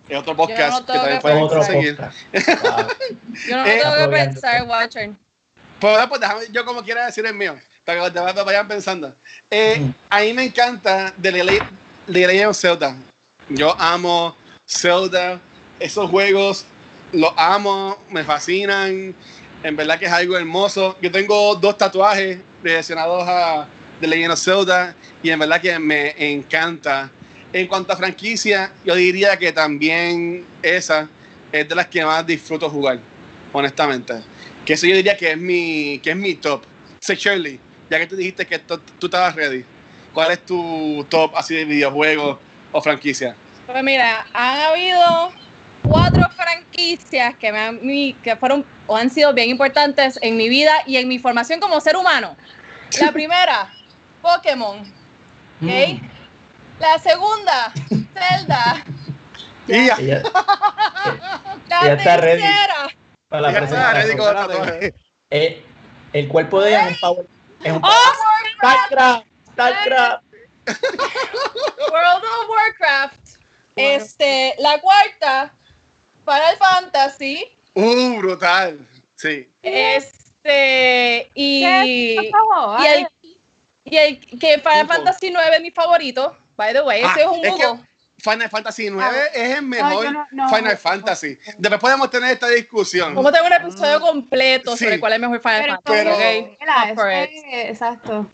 [0.08, 1.96] Es otro podcast no que también pueden conseguir.
[1.98, 2.10] Wow.
[3.48, 5.10] Yo no Eh, tengo que pensar, Watcher.
[5.80, 9.14] Pues, pues déjame, yo como quiera decir el mío, para que te vayan pensando.
[9.50, 9.94] Eh, Mm.
[10.10, 11.62] a mí me encanta The Le-
[12.06, 12.96] The Legend of Zelda.
[13.48, 14.34] Yo amo
[14.66, 15.40] Zelda,
[15.78, 16.64] esos juegos
[17.12, 19.14] los amo, me fascinan,
[19.62, 20.96] en verdad que es algo hermoso.
[21.00, 23.68] Yo tengo dos tatuajes relacionados a
[24.00, 27.10] The Legend of Zelda y en verdad que me encanta.
[27.52, 31.08] En cuanto a franquicia, yo diría que también esa
[31.50, 33.00] es de las que más disfruto jugar,
[33.52, 34.14] honestamente.
[34.66, 36.64] Que eso yo diría que es mi, que es mi top.
[37.00, 37.58] Sé Shirley,
[37.88, 39.64] ya que tú dijiste que tú, tú estabas ready,
[40.12, 42.38] ¿cuál es tu top así de videojuegos
[42.70, 43.34] o franquicia?
[43.66, 45.32] Pues mira, han habido
[45.82, 47.80] cuatro franquicias que, me han,
[48.22, 51.80] que fueron o han sido bien importantes en mi vida y en mi formación como
[51.80, 52.36] ser humano.
[53.00, 53.72] La primera,
[54.20, 54.80] Pokémon.
[54.80, 55.60] ¿ok?
[55.60, 56.17] Mm.
[56.80, 57.72] La segunda,
[58.14, 58.84] Zelda.
[59.66, 59.96] Y ya.
[59.98, 60.22] Ella-
[61.68, 62.40] La Ya está ready.
[62.42, 62.88] tercera,
[63.28, 64.68] para la Ya está ready presentación.
[64.82, 64.94] el.
[65.30, 65.64] Eh,
[66.14, 67.26] el cuerpo de ella es un power.
[67.64, 68.12] Es un Oh,
[68.56, 69.26] StarCraft.
[69.52, 70.24] StarCraft.
[71.92, 73.20] World of Warcraft.
[73.76, 75.52] Este, la cuarta,
[76.24, 77.44] Final Fantasy.
[77.74, 78.86] Uh, brutal.
[79.16, 79.50] Sí.
[79.62, 82.30] Este, y, ¿Qué?
[82.32, 83.08] Por favor, y el,
[83.84, 84.94] y el que Final Punto.
[84.94, 87.84] Fantasy 9 es mi favorito, by the way, Ah, ese es un es que mudo.
[88.20, 89.12] Final Fantasy IX Ah.
[89.32, 90.48] es el mejor yo no- no.
[90.48, 91.38] Final Fantasy.
[91.56, 93.14] Después podemos tener esta discusión.
[93.14, 94.84] Vamos a tener un episodio completo Sí.
[94.84, 96.56] sobre cuál es el mejor Final Pero, Fantasy.
[96.96, 98.30] Pero- es- exacto.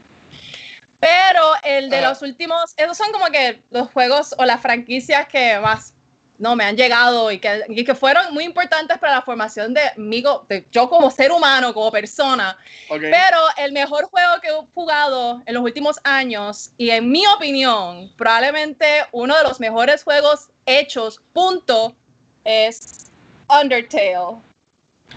[1.63, 5.94] El de los últimos, esos son como que los juegos o las franquicias que más
[6.39, 9.83] no me han llegado y que, y que fueron muy importantes para la formación de
[9.97, 12.57] mí, de yo como ser humano, como persona.
[12.89, 18.13] Pero el mejor juego que he jugado en los últimos años y en mi opinión,
[18.17, 21.97] probablemente uno de los mejores juegos hechos, punto,
[22.45, 23.07] es
[23.49, 24.41] Undertale.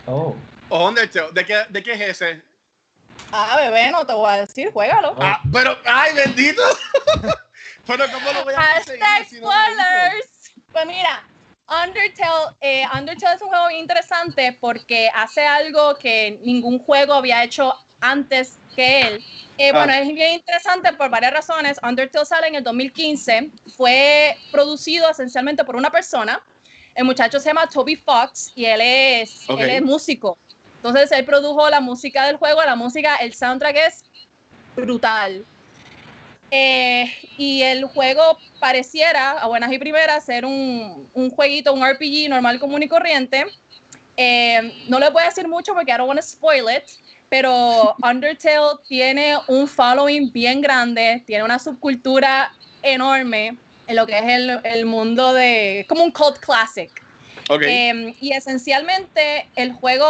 [0.06, 0.36] Oh.
[0.70, 2.44] O Undertale, ¿de qué, ¿de qué es ese?
[3.32, 5.16] Ah, bebé, no te voy a decir, juégalo.
[5.20, 6.62] Ah, pero, ay, bendito.
[7.88, 10.37] pero, ¿cómo lo voy a conseguir si no spoilers.
[10.72, 11.24] Pues mira,
[11.68, 17.74] Undertale, eh, Undertale es un juego interesante porque hace algo que ningún juego había hecho
[18.02, 19.26] antes que él.
[19.58, 19.78] Eh, Ah.
[19.86, 21.80] Bueno, es bien interesante por varias razones.
[21.82, 26.44] Undertale sale en el 2015, fue producido esencialmente por una persona.
[26.94, 29.60] El muchacho se llama Toby Fox y él es, Ok.
[29.62, 30.38] él es músico.
[30.76, 34.06] Entonces él produjo la música del juego, la música, el soundtrack es
[34.76, 35.44] brutal.
[36.50, 42.30] Eh, y el juego pareciera, a buenas y primeras, ser un, un jueguito, un RPG
[42.30, 43.46] normal, común y corriente.
[44.16, 46.84] Eh, no le voy a decir mucho porque I don't want to spoil it,
[47.30, 53.58] pero Undertale tiene un following bien grande, tiene una subcultura enorme
[53.88, 56.92] en lo que es el, el mundo de, como un cult classic.
[57.50, 57.62] Ok.
[57.64, 60.08] Eh, y esencialmente el juego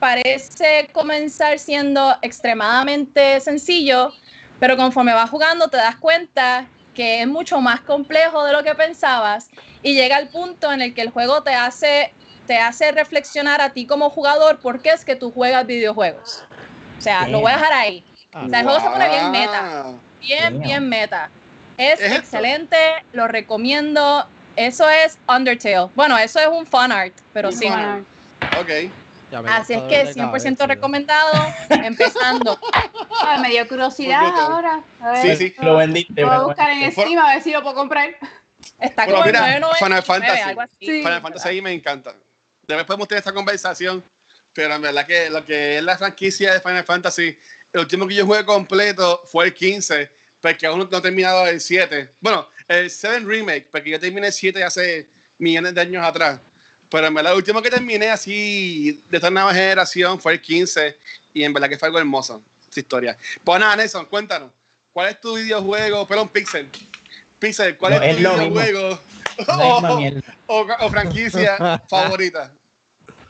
[0.00, 4.12] parece comenzar siendo extremadamente sencillo,
[4.58, 8.74] pero conforme vas jugando te das cuenta que es mucho más complejo de lo que
[8.74, 9.50] pensabas
[9.82, 12.14] y llega al punto en el que el juego te hace,
[12.46, 16.44] te hace reflexionar a ti como jugador por qué es que tú juegas videojuegos.
[16.96, 18.06] O sea, lo voy a dejar ahí.
[18.32, 20.00] O sea, el juego se pone bien meta Wow.
[20.20, 20.62] bien, Damn.
[20.62, 21.30] bien meta.
[21.76, 22.18] Es, ¿Es esto?
[22.18, 22.76] excelente,
[23.12, 24.26] lo recomiendo.
[24.56, 25.90] Eso es Undertale.
[25.94, 27.66] Bueno, eso es un fan art, pero sí.
[27.66, 28.06] Bueno,
[28.60, 28.70] Ok.
[29.46, 31.32] Así es que dolor de 100% cabeza, recomendado,
[31.70, 32.58] empezando.
[33.22, 34.82] ah, me dio curiosidad ahora.
[35.00, 35.54] A ver, Sí, sí.
[35.60, 36.24] Lo vendiste.
[36.24, 38.16] Voy a buscar en Steam a ver si lo puedo comprar.
[38.80, 40.40] Está Bueno, como mira, 9.99, Final Fantasy.
[40.40, 40.76] así.
[40.80, 40.98] Sí.
[41.02, 42.14] Final Fantasy ahí me encanta.
[42.66, 44.02] Después podemos tener esta conversación,
[44.52, 47.38] pero en verdad que lo que es la franquicia de Final Fantasy,
[47.72, 51.60] el último que yo jugué completo fue el 15, porque aún no he terminado el
[51.60, 52.10] 7.
[52.20, 56.40] Bueno, el 7 Remake, porque yo terminé el 7 hace millones de años atrás.
[56.90, 60.96] Pero en verdad, el último que terminé así de esta nueva generación fue el 15,
[61.32, 63.16] y en verdad que fue algo hermoso, esa historia.
[63.42, 64.50] Pues nada, Nelson, cuéntanos,
[64.92, 66.06] ¿cuál es tu videojuego?
[66.06, 66.68] Perdón, Pixel.
[67.38, 68.50] Pixel, ¿cuál No, es tu es mismo.
[68.50, 69.00] videojuego?
[70.46, 72.52] O, o franquicia favorita.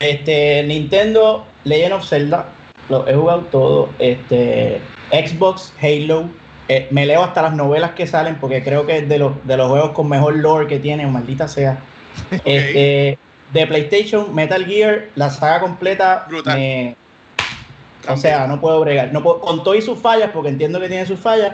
[0.00, 2.46] Este, Nintendo, Legend of Zelda,
[2.90, 3.90] lo he jugado todo.
[3.98, 6.28] Este, Xbox, Halo.
[6.68, 9.56] eh, me leo hasta las novelas que salen porque creo que es de los, de
[9.56, 11.82] los juegos con mejor lore que tiene, maldita sea.
[12.44, 13.18] Este,
[13.54, 16.26] de PlayStation, Metal Gear, la saga completa.
[16.28, 16.58] Brutal.
[16.58, 16.96] me-
[18.06, 19.10] o sea, no puedo bregar.
[19.14, 21.52] No puedo, con todo y sus fallas, porque entiendo que tiene sus fallas.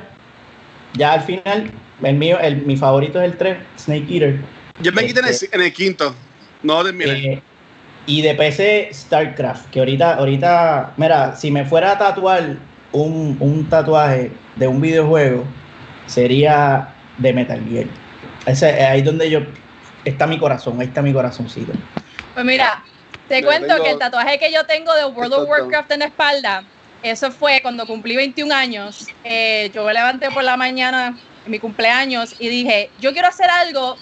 [0.94, 1.70] Ya al final,
[2.02, 4.40] el mío, el, mi favorito es el 3, Snake Eater.
[4.80, 6.12] Yo me quité en el, Este- en el quinto.
[6.64, 7.12] No terminé.
[7.34, 7.42] Eh,
[8.06, 12.56] y de PC, StarCraft, que ahorita, ahorita, mira, si me fuera a tatuar
[12.92, 15.44] un, un tatuaje de un videojuego,
[16.06, 17.86] sería de Metal Gear.
[18.46, 19.40] Ese, ahí donde yo,
[20.04, 21.72] está mi corazón, ahí está mi corazoncito.
[22.34, 22.82] Pues mira,
[23.28, 25.48] te Yo cuento tengo- que el tatuaje que yo tengo de World of.
[25.48, 26.64] Warcraft en la espalda,
[27.02, 29.06] eso fue cuando cumplí 21 años.
[29.24, 33.48] Eh, yo me levanté por la mañana en mi cumpleaños y dije, yo quiero hacer
[33.50, 33.96] algo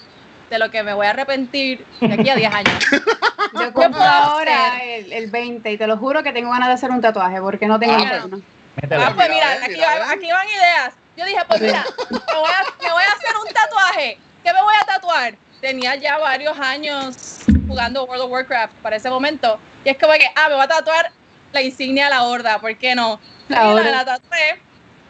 [0.50, 2.72] de lo que me voy a arrepentir de aquí a 10 años.
[3.54, 6.74] Yo ¿Qué compro ahora el, el 20 y te lo juro que tengo ganas de
[6.74, 8.42] hacer un tatuaje porque no tengo Ah, ninguno.
[8.80, 9.02] Métele.
[9.04, 10.94] Ah, pues mira, aquí, aquí van ideas.
[11.16, 14.18] Yo dije, pues mira, me voy, a, me voy a hacer un tatuaje.
[14.44, 15.34] ¿Qué me voy a tatuar?
[15.60, 19.58] Tenía ya varios años jugando World of Warcraft para ese momento.
[19.84, 21.10] Y es como que, ah, me voy a tatuar
[21.52, 23.18] la insignia de la horda, ¿por qué no?
[23.48, 23.90] La Y horda.
[23.90, 24.60] la tatué.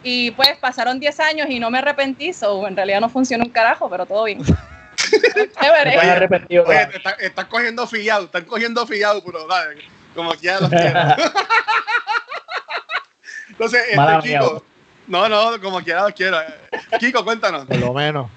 [0.01, 3.51] Y pues pasaron 10 años y no me arrepentí, so en realidad no funcionó un
[3.51, 4.39] carajo, pero todo bien.
[6.65, 9.81] Oye, están cogiendo fiado, están cogiendo fiado, pero dale,
[10.15, 10.99] como quiera los quiero.
[13.49, 14.39] Entonces, este, Mala mía.
[14.39, 14.63] Kiko,
[15.07, 16.37] no, no, como quiera los quiero.
[16.99, 17.65] Kiko, cuéntanos.
[17.65, 18.29] Por lo menos.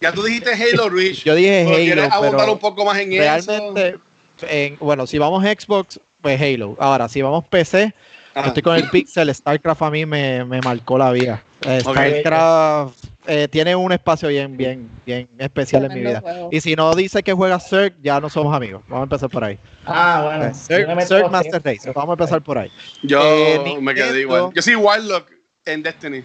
[0.00, 1.24] Ya tú dijiste Halo Reach.
[1.24, 3.22] Yo dije pero ¿Quieres Halo, abundar pero un poco más en eso?
[3.22, 3.98] realmente,
[4.42, 6.76] en- bueno, si vamos Xbox, pues Halo.
[6.78, 7.94] Ahora, si vamos PC,
[8.34, 8.48] Ajá.
[8.48, 11.42] estoy con el Pixel, StarCraft a mí me, me marcó la vida.
[11.66, 11.80] Eh.
[11.80, 16.20] StarCraft eh, tiene un espacio bien, bien, bien especial en mi vida.
[16.20, 16.48] Juego.
[16.52, 18.82] Y si no dice que juega Zerg, ya no somos amigos.
[18.88, 19.58] Vamos a empezar por ahí.
[19.86, 20.44] Ah, bueno.
[20.46, 21.62] Eh, Zerg, Zerg Master.
[21.64, 21.90] Race.
[21.94, 22.70] Vamos a empezar por ahí.
[23.02, 24.50] Yo Eh, me quedé igual.
[24.54, 25.30] Yo soy Warlock
[25.64, 26.22] en Destiny.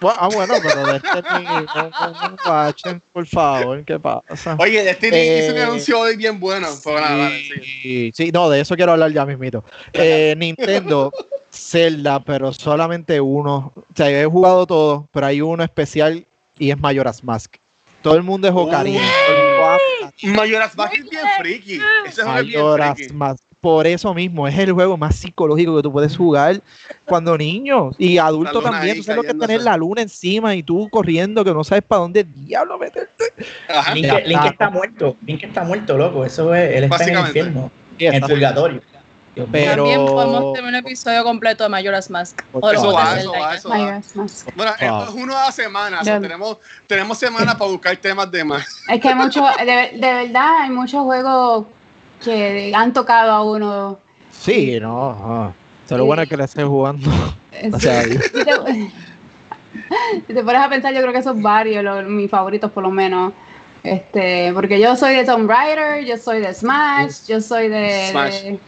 [0.00, 4.56] Bueno, ah, bueno, pero Destiny, no, no, por favor, ¿qué pasa?
[4.58, 6.68] Oye, Destiny Eh, hizo un anuncio hoy bien bueno.
[6.84, 7.62] Nada, dale, sigue.
[7.82, 9.64] Sí, sí, no, de eso quiero hablar ya mismito.
[9.94, 11.12] Eh, Nintendo,
[11.50, 13.72] Zelda, pero solamente uno.
[13.74, 16.26] O sea, yo he jugado todo, pero hay uno especial
[16.58, 17.56] y es Majora's Mask.
[18.02, 19.00] Todo el mundo es Ocarina.
[20.22, 21.80] Majora's Mask es bien friki.
[22.06, 23.12] Ese es bien friki.
[23.14, 23.45] Mask.
[23.66, 26.60] Por eso mismo, es el juego más psicológico que tú puedes jugar
[27.04, 28.98] cuando niño y adulto también.
[28.98, 31.82] Tú sabes lo que es tener la luna encima y tú corriendo que no sabes
[31.82, 33.24] para dónde diablo meterte.
[33.68, 33.92] Ajá.
[33.92, 34.46] Link, Link está.
[34.50, 35.16] está muerto.
[35.26, 36.24] Link está muerto, loco.
[36.24, 36.76] Eso es.
[36.76, 37.72] Él está en el infierno.
[37.98, 38.82] En el purgatorio.
[39.50, 42.42] Pero- También podemos tener un episodio completo de Majora's Mask.
[42.52, 44.00] O Eso va, eso va, eso va.
[44.54, 46.02] Bueno, esto es uno a la semana.
[46.02, 48.64] o sea, tenemos, tenemos semanas para buscar temas de más.
[48.88, 51.66] Es que hay mucho, de, de verdad, hay muchos juegos
[52.22, 53.98] que han tocado a uno.
[54.30, 55.10] Sí, no.
[55.10, 55.54] ajá.
[55.84, 57.10] O sea, lo bueno es que le estés jugando.
[57.72, 58.44] O sea, Si te,
[60.26, 62.90] si te pones a pensar, yo creo que son varios los, mis favoritos, por lo
[62.90, 63.32] menos.
[63.82, 68.42] Este, porque yo soy de Tomb Raider, yo soy de Smash, yo soy de, Smash.
[68.42, 68.60] de-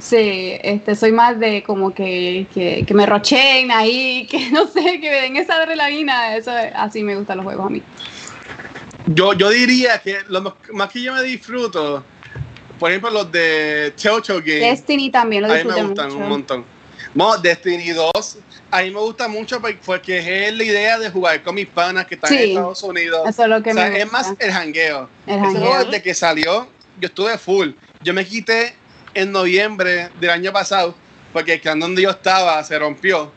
[0.00, 5.00] sí, este, soy más de como que, que, que me rochen ahí, que no sé,
[5.00, 7.82] que me den esa adrenalina, eso es- así me gustan los juegos a mí.
[9.06, 12.04] Yo, yo diría que lo más que yo me disfruto,
[12.78, 14.60] por ejemplo, los de Chocho Game.
[14.60, 16.18] Destiny también lo a mí me gustan mucho.
[16.18, 16.64] un montón.
[17.14, 18.38] Bueno, Destiny 2,
[18.70, 22.06] a mí me gusta mucho por- porque es la idea de jugar con mis panas
[22.06, 22.48] que están en Sí.
[22.50, 23.28] Estados Unidos.
[23.28, 24.18] Eso es lo que O sea, me es gusta.
[24.18, 25.08] más el jangueo.
[25.26, 25.84] El jangueo.
[25.84, 26.68] desde que salió,
[27.00, 27.70] yo estuve full.
[28.02, 28.74] Yo me quité
[29.14, 30.94] en noviembre del año pasado
[31.32, 33.32] porque el clan donde yo estaba se rompió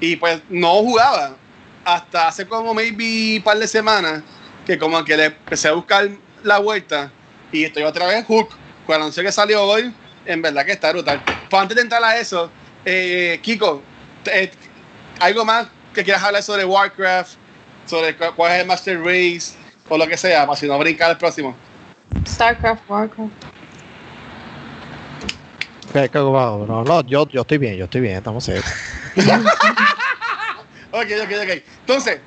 [0.00, 1.36] y pues no jugaba
[1.84, 4.22] hasta hace como maybe un par de semanas
[4.66, 6.08] que como que le empecé a buscar
[6.42, 7.12] la vuelta
[7.52, 8.48] y estoy otra vez hook.
[8.86, 9.92] Cuando anunció que salió hoy,
[10.26, 11.20] en verdad que está brutal.
[11.48, 12.50] Pues antes de entrar a eso,
[12.84, 13.82] eh, Kiko,
[14.26, 14.50] eh,
[15.20, 17.32] algo más que quieras hablar sobre Warcraft,
[17.86, 19.54] sobre cu- cuál es el Master Race
[19.88, 21.54] o lo que sea, para si no brincar al próximo.
[22.26, 23.30] StarCraft, Warcraft.
[26.14, 28.62] wow, no, no, yo, yo estoy bien, yo estoy bien, estamos safe.
[30.94, 31.62] Ok, ok, ok.
[31.80, 32.20] Entonces,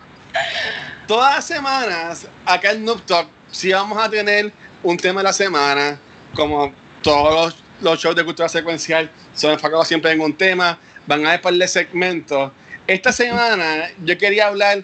[1.08, 5.34] todas las semanas, acá en Noob Talk, sí vamos a tener un tema de la
[5.34, 6.00] semana,
[6.36, 11.26] como todos los, los shows de cultura secuencial son enfocados siempre en un tema, van
[11.26, 12.52] a haber de segmentos.
[12.88, 14.84] Esta semana yo quería hablar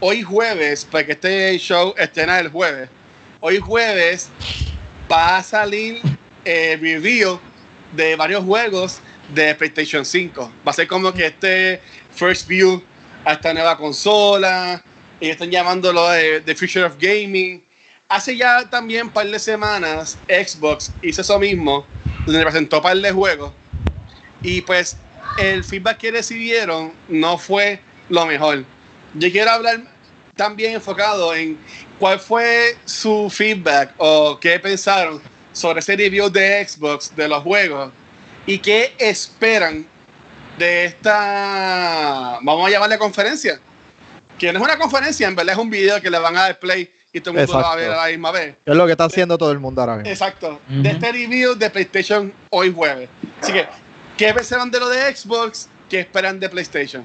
[0.00, 2.88] hoy jueves, porque este show estrena el jueves.
[3.40, 4.30] Hoy jueves
[5.10, 6.00] va a salir
[6.44, 7.38] el review
[7.92, 9.00] de varios juegos
[9.34, 10.52] de PlayStation 5.
[10.66, 11.80] Va a ser como que este
[12.10, 12.82] first view
[13.24, 14.82] a esta nueva consola.
[15.20, 16.06] Ellos están llamándolo
[16.44, 17.65] The Future of Gaming.
[18.08, 21.84] Hace ya también un par de semanas Xbox hizo eso mismo,
[22.24, 23.52] donde presentó un par de juegos.
[24.42, 24.96] Y pues
[25.38, 28.64] el feedback que recibieron no fue lo mejor.
[29.14, 29.80] Yo quiero hablar
[30.36, 31.58] también enfocado en
[31.98, 35.20] cuál fue su feedback o qué pensaron
[35.52, 37.90] sobre ese review de Xbox de los juegos
[38.46, 39.86] y qué esperan
[40.58, 43.58] de esta, vamos a llamarle conferencia,
[44.38, 46.58] que no es una conferencia, en verdad es un video que le van a dar
[47.16, 48.54] y todo el mundo va a ver a la misma vez.
[48.64, 50.10] Es lo que está haciendo todo el mundo ahora mismo.
[50.10, 50.82] Exacto, Ujú.
[50.82, 53.08] de este review de PlayStation hoy jueves.
[53.40, 53.66] Así que,
[54.18, 55.68] ¿qué pensaron de lo de Xbox?
[55.88, 57.04] ¿Qué esperan de PlayStation?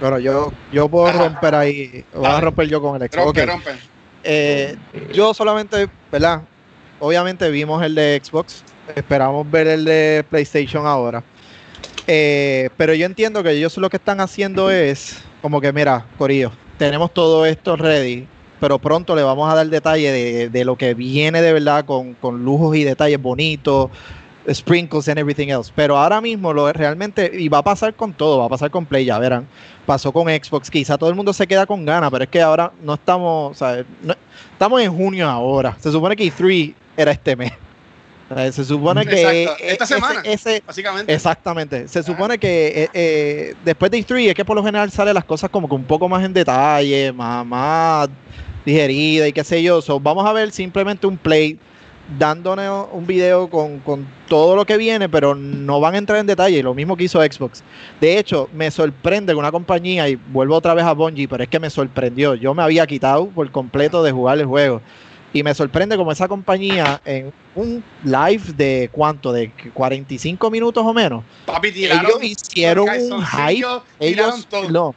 [0.00, 1.18] Pero yo, yo puedo Ajá.
[1.18, 3.24] romper ahí, voy a romper yo con el Xbox.
[3.24, 3.48] Rompe, Ok.
[3.48, 3.70] rompe.
[4.24, 4.76] Eh,
[5.12, 6.42] yo solamente, ¿verdad?
[6.98, 11.22] Obviamente vimos el de Xbox, esperamos ver el de PlayStation ahora.
[12.06, 16.52] Eh, pero yo entiendo que ellos lo que están haciendo es como que, mira, Corillo,
[16.78, 18.26] tenemos todo esto ready.
[18.60, 22.14] pero pronto le vamos a dar detalle de, de lo que viene de verdad con,
[22.14, 23.90] con lujos y detalles bonitos,
[24.50, 25.72] sprinkles and everything else.
[25.74, 28.86] Pero ahora mismo lo realmente, y va a pasar con todo, va a pasar con
[28.86, 29.46] Play, ya verán.
[29.86, 32.72] Pasó con Xbox, quizá todo el mundo se queda con ganas, pero es que ahora
[32.82, 33.84] no estamos, o sea,
[34.52, 35.76] estamos en junio ahora.
[35.80, 37.52] Se supone que E3 era este mes.
[38.34, 40.20] Sea, Se supone que Exacto, esta ese- semana.
[40.24, 41.12] ese, Básicamente.
[41.14, 41.88] Exactamente.
[41.88, 45.24] Se supone que eh, eh, después de E3 es que por lo general salen las
[45.24, 48.08] cosas como que un poco más en detalle, más, más
[48.64, 49.82] digerida y qué sé yo.
[49.82, 51.58] So, vamos a ver simplemente un play
[52.18, 56.26] dándonos un video con, con todo lo que viene, pero no van a entrar en
[56.26, 56.62] detalle.
[56.62, 57.62] Lo mismo que hizo Xbox.
[58.00, 61.48] De hecho, me sorprende que una compañía, y vuelvo otra vez a Bungie, pero es
[61.48, 62.34] que me sorprendió.
[62.34, 64.80] Yo me había quitado por completo de jugar el juego.
[65.32, 70.92] Y me sorprende como esa compañía en un live de cuánto, de 45 minutos o
[70.92, 72.06] menos, Papi, tiraron.
[72.06, 73.66] ellos hicieron un hype.
[73.98, 74.94] Ellos, no,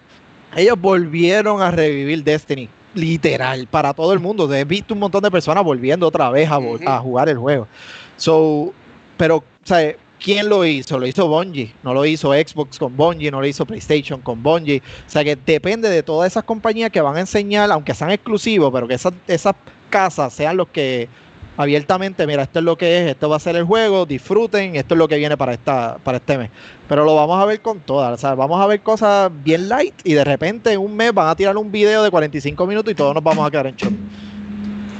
[0.56, 2.69] ellos volvieron a revivir Destiny.
[2.93, 4.52] Literal, para todo el mundo.
[4.54, 7.67] He visto un montón de personas volviendo otra vez a jugar el juego.
[8.15, 8.74] So,
[9.17, 9.98] pero, ¿sabes?
[10.19, 10.98] ¿Quién lo hizo?
[10.98, 11.74] Lo hizo Bungie.
[11.84, 14.82] No lo hizo Xbox con Bungie, no lo hizo PlayStation con Bungie.
[15.06, 18.71] O sea que depende de todas esas compañías que van a enseñar, aunque sean exclusivos,
[18.74, 19.56] pero que esas, esas
[19.95, 21.08] casas sean los que
[21.55, 24.93] abiertamente, mira, esto es lo que es, esto va a ser el juego, disfruten, esto
[24.93, 26.49] es lo que viene para esta para este mes.
[26.89, 29.93] Pero lo vamos a ver con todas, o sea, vamos a ver cosas bien light
[30.03, 32.95] y de repente en un mes van a tirar un video de 45 minutos y
[32.95, 33.93] todos nos vamos a quedar en shock.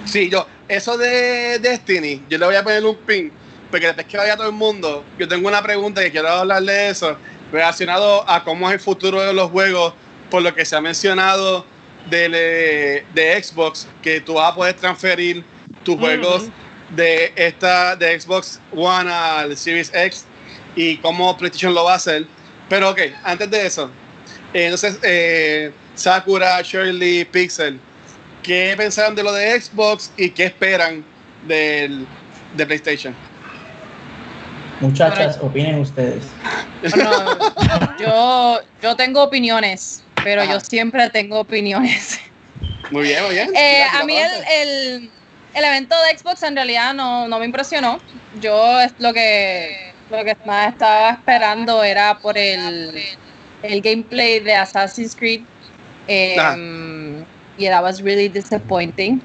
[0.05, 3.34] Sí, yo, eso de Destiny, yo le voy a poner un pin,
[3.69, 6.89] porque después que vaya todo el mundo, yo tengo una pregunta que quiero hablarle de
[6.91, 7.17] eso,
[7.51, 9.93] relacionado a cómo es el futuro de los juegos,
[10.31, 11.65] por lo que se ha mencionado
[12.09, 15.43] del, eh, de Xbox, que tú vas a poder transferir
[15.83, 16.49] tus juegos
[16.89, 20.25] de esta de Xbox One al Series X
[20.75, 22.27] y cómo PlayStation lo va a hacer.
[22.69, 23.89] Pero ok, antes de eso,
[24.53, 27.79] eh, entonces eh, Sakura, Shirley, Pixel,
[28.43, 31.03] ¿qué pensaron de lo de Xbox y qué esperan
[31.47, 32.07] del,
[32.55, 33.15] de PlayStation?
[34.81, 36.25] Muchachas, opinen ustedes.
[36.93, 37.37] Bueno,
[37.99, 40.53] yo, yo tengo opiniones, pero Ajá.
[40.53, 42.19] yo siempre tengo opiniones.
[42.91, 43.49] Muy bien, muy bien.
[43.55, 45.11] Eh, a mí el, el,
[45.53, 47.99] el evento de Xbox en realidad no, no me impresionó.
[48.39, 52.91] Yo es lo que, lo que más estaba esperando era por el,
[53.63, 55.41] el gameplay de Assassin's Creed.
[56.07, 56.57] Eh, Ajá.
[57.57, 59.19] y that was really disappointing.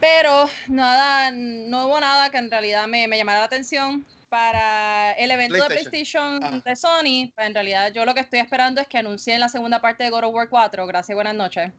[0.00, 4.04] Pero nada, no hubo nada que en realidad me, me llamara la atención.
[4.30, 6.38] Para el evento de PlayStation.
[6.38, 6.62] PlayStation Ajá.
[6.64, 9.80] de Sony, pues en realidad yo lo que estoy esperando es que anuncien la segunda
[9.80, 10.86] parte de God of War 4.
[10.86, 11.72] Gracias buenas noches.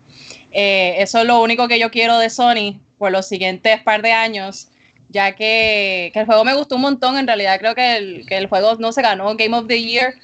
[0.51, 4.11] Eh, eso es lo único que yo quiero de Sony por los siguientes par de
[4.11, 4.67] años,
[5.07, 7.17] ya que, que el juego me gustó un montón.
[7.17, 10.15] En realidad creo que el, que el juego no se ganó Game of the Year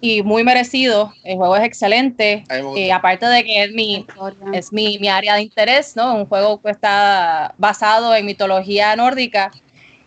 [0.00, 1.12] y muy merecido.
[1.24, 2.44] El juego es excelente.
[2.74, 4.06] Y aparte de que es mi,
[4.52, 6.14] es mi, mi área de interés, ¿no?
[6.14, 9.52] Un juego que está basado en mitología nórdica,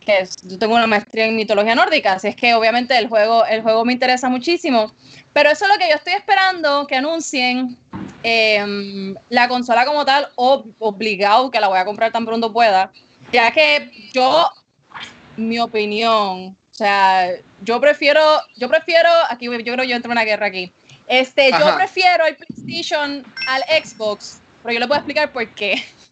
[0.04, 3.46] que es- yo tengo una maestría en mitología nórdica, así es que obviamente el juego,
[3.46, 4.92] el juego me interesa muchísimo.
[5.34, 7.78] Pero eso es lo que yo estoy esperando, que anuncien
[8.26, 12.92] em, la consola como tal, o obligado, que la voy a comprar tan pronto pueda,
[13.34, 14.50] ya que yo,
[15.36, 17.30] mi opinión, o sea,
[17.62, 18.22] yo prefiero,
[18.56, 20.72] yo prefiero, aquí yo creo que yo entro en una guerra aquí.
[21.08, 25.84] Este, yo prefiero el PlayStation al Xbox, pero yo le puedo explicar por qué.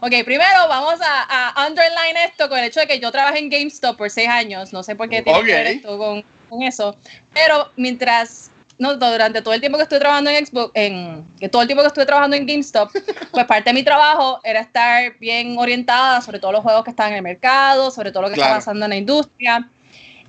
[0.00, 3.48] Ok, primero vamos a, a underline esto con el hecho de que yo trabajé en
[3.50, 4.72] GameStop por seis años.
[4.72, 6.96] No sé por qué tiene que ver esto con, con eso.
[7.32, 11.62] Pero mientras, no, durante todo el tiempo que estuve trabajando en Xbox, en, que todo
[11.62, 12.90] el tiempo que estuve trabajando en GameStop,
[13.32, 17.10] pues parte de mi trabajo era estar bien orientada sobre todos los juegos que están
[17.10, 18.50] en el mercado, sobre todo lo que Claro.
[18.52, 19.68] está pasando en la industria.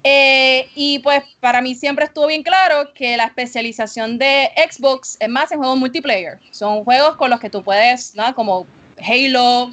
[0.06, 5.30] Eh, y pues para mí siempre estuvo bien claro que la especialización de Xbox es
[5.30, 6.40] más en juegos multiplayer.
[6.52, 8.36] Son juegos con los que tú puedes, ¿no?
[8.36, 9.72] Como Halo,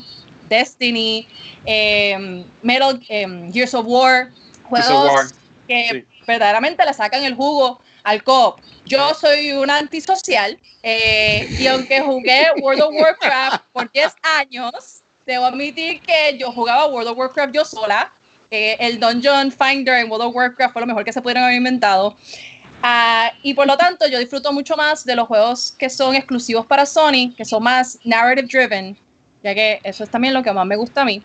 [0.48, 1.26] Destiny,
[1.64, 4.30] eh, Metal eh, Gears of War,
[4.64, 5.26] juegos of War,
[5.68, 6.24] que sí.
[6.26, 8.56] verdaderamente le sacan el jugo al co
[8.86, 15.46] Yo soy una antisocial eh, y aunque jugué World of Warcraft por 10 años, debo
[15.46, 18.12] admitir que yo jugaba World of Warcraft yo sola.
[18.50, 21.56] Eh, el Dungeon Finder en World of Warcraft fue lo mejor que se pudieron haber
[21.56, 22.16] inventado.
[22.82, 26.66] Ah, y por lo tanto, yo disfruto mucho más de los juegos que son exclusivos
[26.66, 28.98] para Sony, que son más narrative driven,
[29.42, 31.22] ya que eso es también lo que más me gusta a mí.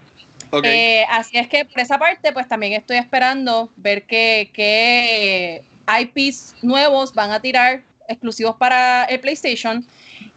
[0.63, 6.55] Eh, así es que por esa parte, pues también estoy esperando ver qué, qué IPs
[6.61, 9.85] nuevos van a tirar exclusivos para el PlayStation.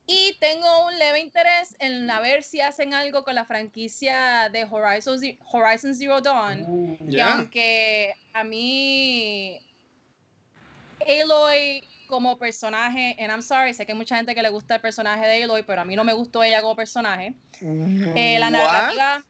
[0.07, 4.65] Y tengo un leve interés en a ver si hacen algo con la franquicia de
[4.65, 5.21] Horizon,
[5.53, 6.65] Horizon Zero Dawn.
[6.67, 7.35] Uh, Y Ya.
[7.35, 9.61] aunque a mí
[11.01, 14.81] Aloy como personaje, and I'm sorry, sé que hay mucha gente que le gusta el
[14.81, 17.35] personaje de Aloy, pero a mí no me gustó ella como personaje.
[17.61, 19.23] Eh, la narrativa,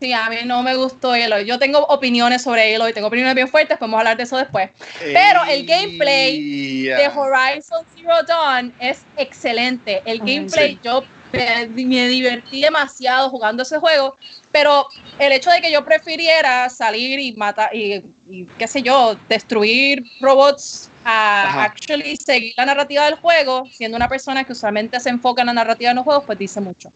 [0.00, 1.44] sí, a mí no me gustó Aloy.
[1.44, 4.70] Yo tengo opiniones sobre Aloy, tengo opiniones bien fuertes, podemos hablar de eso después.
[5.00, 10.00] Pero el gameplay de Horizon Zero Dawn es excelente.
[10.04, 10.80] El Ay, gameplay, sí.
[10.82, 11.02] yo
[11.32, 14.16] me, me divertí demasiado jugando ese juego,
[14.52, 14.86] pero
[15.18, 20.04] el hecho de que yo prefiriera salir y matar y, y, qué sé yo, destruir
[20.20, 21.62] robots a Ajá.
[21.64, 25.52] actually seguir la narrativa del juego, siendo una persona que usualmente se enfoca en la
[25.54, 26.92] narrativa de los juegos, pues dice mucho.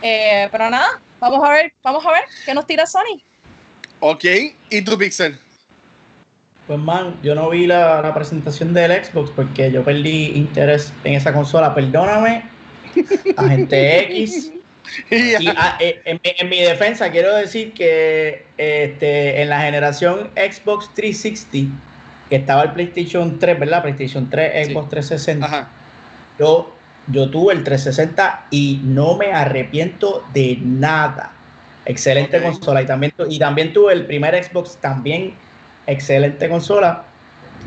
[0.00, 0.88] Eh, pero nada,
[1.20, 3.22] vamos a ver, vamos a ver qué nos tira Sony.
[4.00, 4.24] Ok,
[4.70, 5.38] ¿y tu Pixel?
[6.66, 11.14] Pues man, yo no vi la, la presentación del Xbox porque yo perdí interés en
[11.14, 11.74] esa consola.
[11.74, 12.44] Perdóname,
[13.36, 14.52] agente X.
[15.10, 20.30] Y ah, eh, en, mi- en mi defensa quiero decir que este, en la generación
[20.36, 21.91] Xbox 360,
[22.32, 23.82] que estaba el PlayStation 3, ¿verdad?
[23.82, 24.72] PlayStation 3, Sí.
[24.72, 25.44] Xbox 360.
[25.44, 25.68] Ajá.
[26.38, 26.72] Yo,
[27.08, 31.34] yo tuve el 360 y no me arrepiento de nada.
[31.84, 32.80] Excelente consola.
[32.80, 35.34] Y también, y también tuve el primer Xbox, también
[35.86, 37.04] excelente consola.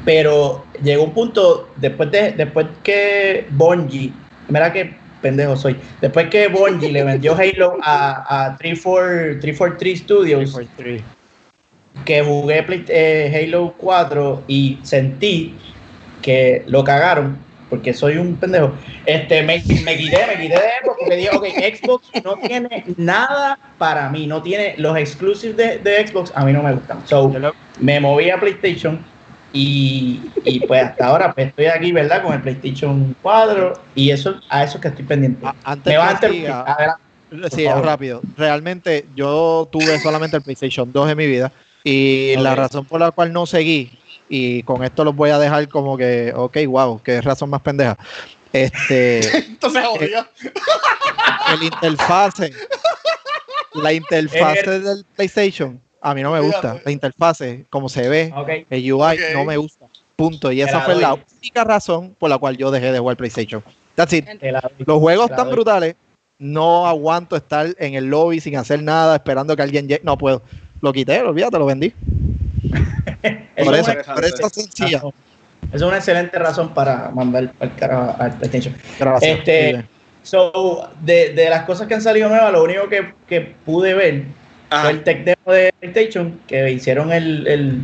[0.03, 4.13] Pero llegó un punto, después de después que Bungie,
[4.47, 10.59] mira que pendejo soy, después que Bungie le vendió Halo a, a 34 343 Studios,
[12.03, 15.55] que jugué Play- eh, Halo 4 y sentí
[16.21, 17.37] que lo cagaron
[17.69, 18.73] porque soy un pendejo.
[19.05, 21.45] Este, me, me quité, me quité de Xbox porque dije, ok,
[21.77, 26.53] Xbox no tiene nada para mí, no tiene los exclusives de, de Xbox, a mí
[26.53, 27.05] no me gustan.
[27.07, 27.29] So,
[27.79, 28.99] me moví a PlayStation
[29.53, 32.21] y, y pues hasta ahora pues estoy aquí, ¿verdad?
[32.23, 35.45] Con el PlayStation 4 y eso a eso es que estoy pendiente.
[35.45, 36.09] a- antes me va
[36.67, 36.97] a.
[37.51, 38.21] Sí, rápido.
[38.37, 41.51] Realmente yo tuve solamente el PlayStation 2 en mi vida
[41.85, 43.91] y la razón por la cual no seguí,
[44.27, 47.95] y con esto los voy a dejar como que, ok, wow, qué razón más pendeja.
[48.51, 50.27] Este, Entonces, jodió.
[51.53, 52.51] el interfase,
[53.75, 56.61] la interfase del PlayStation, a mí no me gusta.
[56.61, 56.81] Fíjate.
[56.85, 58.33] La interfase, como se ve,
[58.69, 59.85] el UI no me gusta.
[60.15, 60.51] Punto.
[60.51, 63.63] Y esa la fue la única razón por la cual yo dejé de jugar PlayStation.
[63.95, 64.25] That's it.
[64.85, 65.95] Los juegos tan brutales,
[66.39, 70.01] no aguanto estar en el lobby sin hacer nada, esperando que alguien llegue.
[70.03, 70.41] No puedo.
[70.81, 71.93] Lo quité, olvídate, lo vendí.
[73.55, 74.97] Eso Por es eso, por eso sencilla.
[74.97, 75.11] razón.
[75.71, 78.75] Es una excelente razón para mandar al carajo al PlayStation.
[78.99, 79.39] Gracias.
[79.39, 79.85] Este.
[80.23, 84.23] So, de, de las cosas que han salido nuevas, lo único que, que pude ver
[84.81, 87.81] fue el tech demo de PlayStation, que hicieron el, el-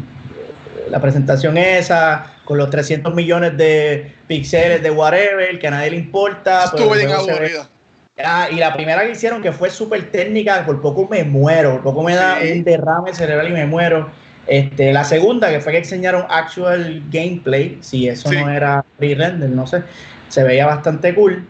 [0.89, 5.97] la presentación esa, con los 300 millones de píxeles de whatever, que a nadie le
[5.97, 6.65] importa.
[6.75, 7.80] el bien.
[8.25, 11.83] Ah, y la primera que hicieron, que fue súper técnica, por poco me muero, por
[11.93, 12.51] poco me da Sí.
[12.53, 14.09] un derrame cerebral y me muero.
[14.47, 18.35] Este, la segunda, que fue que enseñaron actual gameplay, si eso Sí.
[18.37, 19.83] no era pre-render, no sé,
[20.29, 21.47] se veía bastante cool.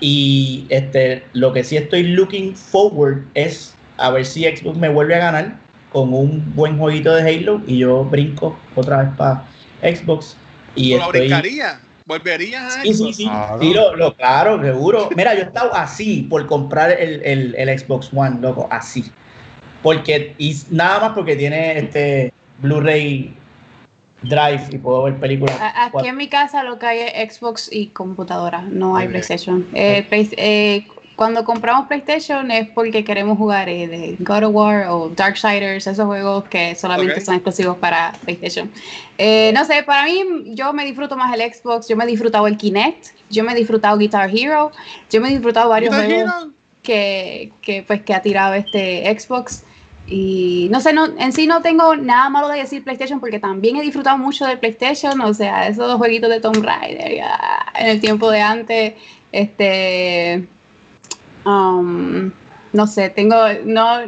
[0.00, 5.14] Y este, lo que sí estoy looking forward es a ver si Xbox me vuelve
[5.14, 5.56] a ganar
[5.92, 9.44] con un buen jueguito de Halo y yo brinco otra vez para
[9.82, 10.36] Xbox.
[10.74, 11.78] Y ¿Tú lo estoy, brincarías?
[12.06, 13.24] ¿Volverías a Sí, sí, sí.
[13.24, 13.58] Claro.
[13.60, 15.08] Sí, lo, lo- claro, seguro.
[15.16, 19.04] Mira, yo he estado así por comprar el, el- el Xbox One, loco, así.
[19.82, 23.34] Porque, y nada más porque tiene este Blu-ray
[24.22, 25.56] Drive y puedo ver películas.
[25.60, 29.08] Aquí en mi casa lo que hay es Xbox y computadora, no hay.
[29.08, 29.66] PlayStation.
[29.74, 30.86] Eh, Play- eh,
[31.16, 36.04] cuando compramos PlayStation es porque queremos jugar eh, de God of War o Darksiders, esos
[36.04, 38.70] juegos que solamente son exclusivos para PlayStation.
[39.18, 42.46] Eh, no sé, para mí yo me disfruto más el Xbox, yo me he disfrutado
[42.46, 44.72] el Kinect, yo me he disfrutado Guitar Hero,
[45.10, 46.48] yo me he disfrutado varios juegos
[46.82, 49.64] que, que, pues que ha tirado este Xbox.
[50.06, 53.76] Y no sé no en sí no tengo nada malo de decir PlayStation porque también
[53.76, 57.86] he disfrutado mucho del PlayStation o sea esos dos jueguitos de Tomb Raider ya, en
[57.86, 58.94] el tiempo de antes
[59.32, 60.46] este
[61.44, 62.30] um,
[62.72, 64.00] no sé tengo no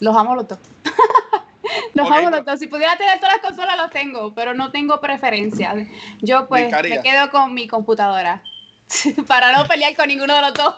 [0.00, 0.58] los amo los dos
[1.94, 5.00] los amo los dos si pudiera tener todas las consolas los tengo pero no tengo
[5.00, 5.74] preferencia
[6.20, 8.42] yo pues me quedo con mi computadora
[9.26, 10.74] para no pelear con ninguno de los dos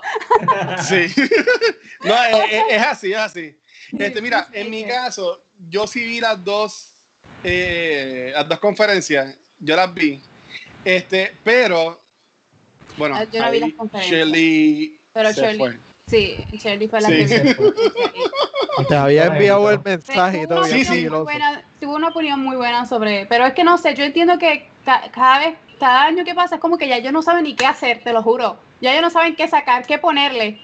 [0.86, 1.06] Sí.
[2.04, 3.56] no, es, es- es así, es así.
[3.98, 6.92] Este, mira, en mi caso, yo sí vi las dos,
[7.44, 10.20] eh, las dos conferencias, yo las vi.
[10.84, 12.00] Este, pero,
[12.96, 14.18] bueno, Ah, yo no vi las conferencias.
[14.20, 15.78] Shirley Pero se Shirley- fue.
[16.12, 17.16] Sí, Shirley fue la Sí.
[17.16, 17.72] que Se fue.
[18.86, 20.64] Te había enviado el mensaje y una, todo.
[20.64, 21.00] Sí, opinión sí.
[21.00, 24.04] muy lo buena, tuvo una opinión muy buena sobre, pero es que no sé, yo
[24.04, 27.22] entiendo que ca- cada vez, cada año que pasa es como que ya ellos no
[27.22, 28.58] saben ni qué hacer, te lo juro.
[28.82, 30.58] Ya ellos no saben qué sacar, qué ponerle.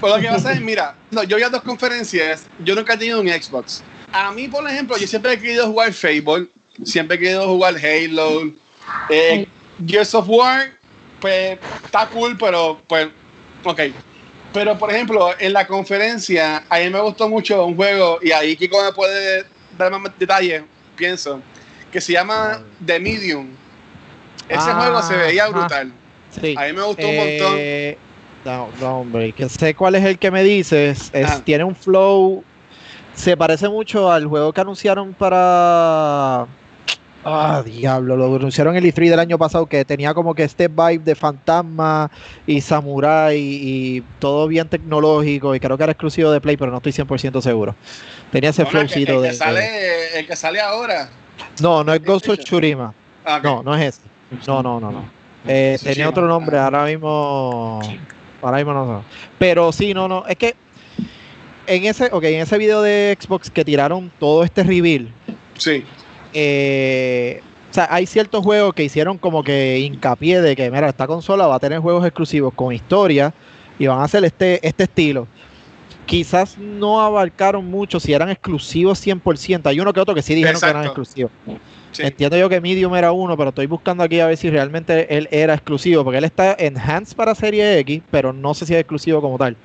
[0.00, 2.96] Pues lo que pasa es, mira, no, yo vi las dos conferencias, yo nunca he
[2.96, 3.82] tenido un Xbox.
[4.12, 6.48] A mí, por ejemplo, yo siempre he querido jugar Fable,
[6.82, 8.52] Siempre he querido jugar Halo.
[9.10, 9.46] Eh,
[9.86, 10.70] Gears of War,
[11.20, 13.08] pues está cool, pero pues,
[13.64, 13.80] ok.
[14.54, 18.56] Pero por ejemplo, en la conferencia, a mí me gustó mucho un juego, y ahí
[18.56, 19.44] Kiko me puede
[19.76, 20.62] dar más detalles,
[20.96, 21.40] pienso,
[21.90, 23.48] que se llama The Medium.
[24.48, 25.52] Ese Ah, juego se veía ajá.
[25.52, 25.92] brutal.
[26.40, 26.54] Sí.
[26.56, 27.54] A mí me gustó un montón.
[27.58, 27.98] Eh,
[28.44, 31.10] No, no, hombre, que sé cuál es el que me dices.
[31.14, 32.44] Es, tiene un flow.
[33.14, 36.46] Se parece mucho al juego que anunciaron para.
[37.26, 40.98] Ah, diablo, lo anunciaron el E3 del año pasado que tenía como que este vibe
[40.98, 42.10] de fantasma
[42.46, 46.76] y samurai y todo bien tecnológico y creo que era exclusivo de Play, pero no
[46.78, 47.74] estoy 100% seguro.
[48.30, 51.08] Tenía ese flowcito el que de, de- sale, el que sale ahora.
[51.62, 52.38] No, no es Ghost of.
[52.38, 52.92] Tsushima.
[53.24, 53.44] Ah, ok.
[53.44, 54.00] No, no es ese.
[54.46, 55.04] No, no, no, no.
[55.46, 56.64] Eh, tenía otro nombre, Ah.
[56.66, 57.80] ahora mismo.
[58.42, 59.06] Ahora mismo no sé.
[59.38, 60.26] Pero sí, no, no.
[60.26, 60.54] Es que
[61.66, 65.08] en ese, ok, en ese video de Xbox que tiraron todo este reveal,
[65.56, 65.84] Sí.
[66.34, 71.06] Eh, o sea, hay ciertos juegos que hicieron como que hincapié de que, mira, esta
[71.06, 73.32] consola va a tener juegos exclusivos con historia
[73.78, 75.26] y van a hacer este, este estilo.
[76.06, 79.66] Quizás no abarcaron mucho si eran exclusivos 100%.
[79.66, 81.32] Hay uno que otro que sí dijeron que eran exclusivos.
[81.90, 82.02] sí.
[82.02, 85.28] Entiendo yo que Medium era uno, pero estoy buscando aquí a ver si realmente él
[85.30, 89.20] era exclusivo, porque él está enhanced para Serie X, pero no sé si es exclusivo
[89.20, 89.56] como tal.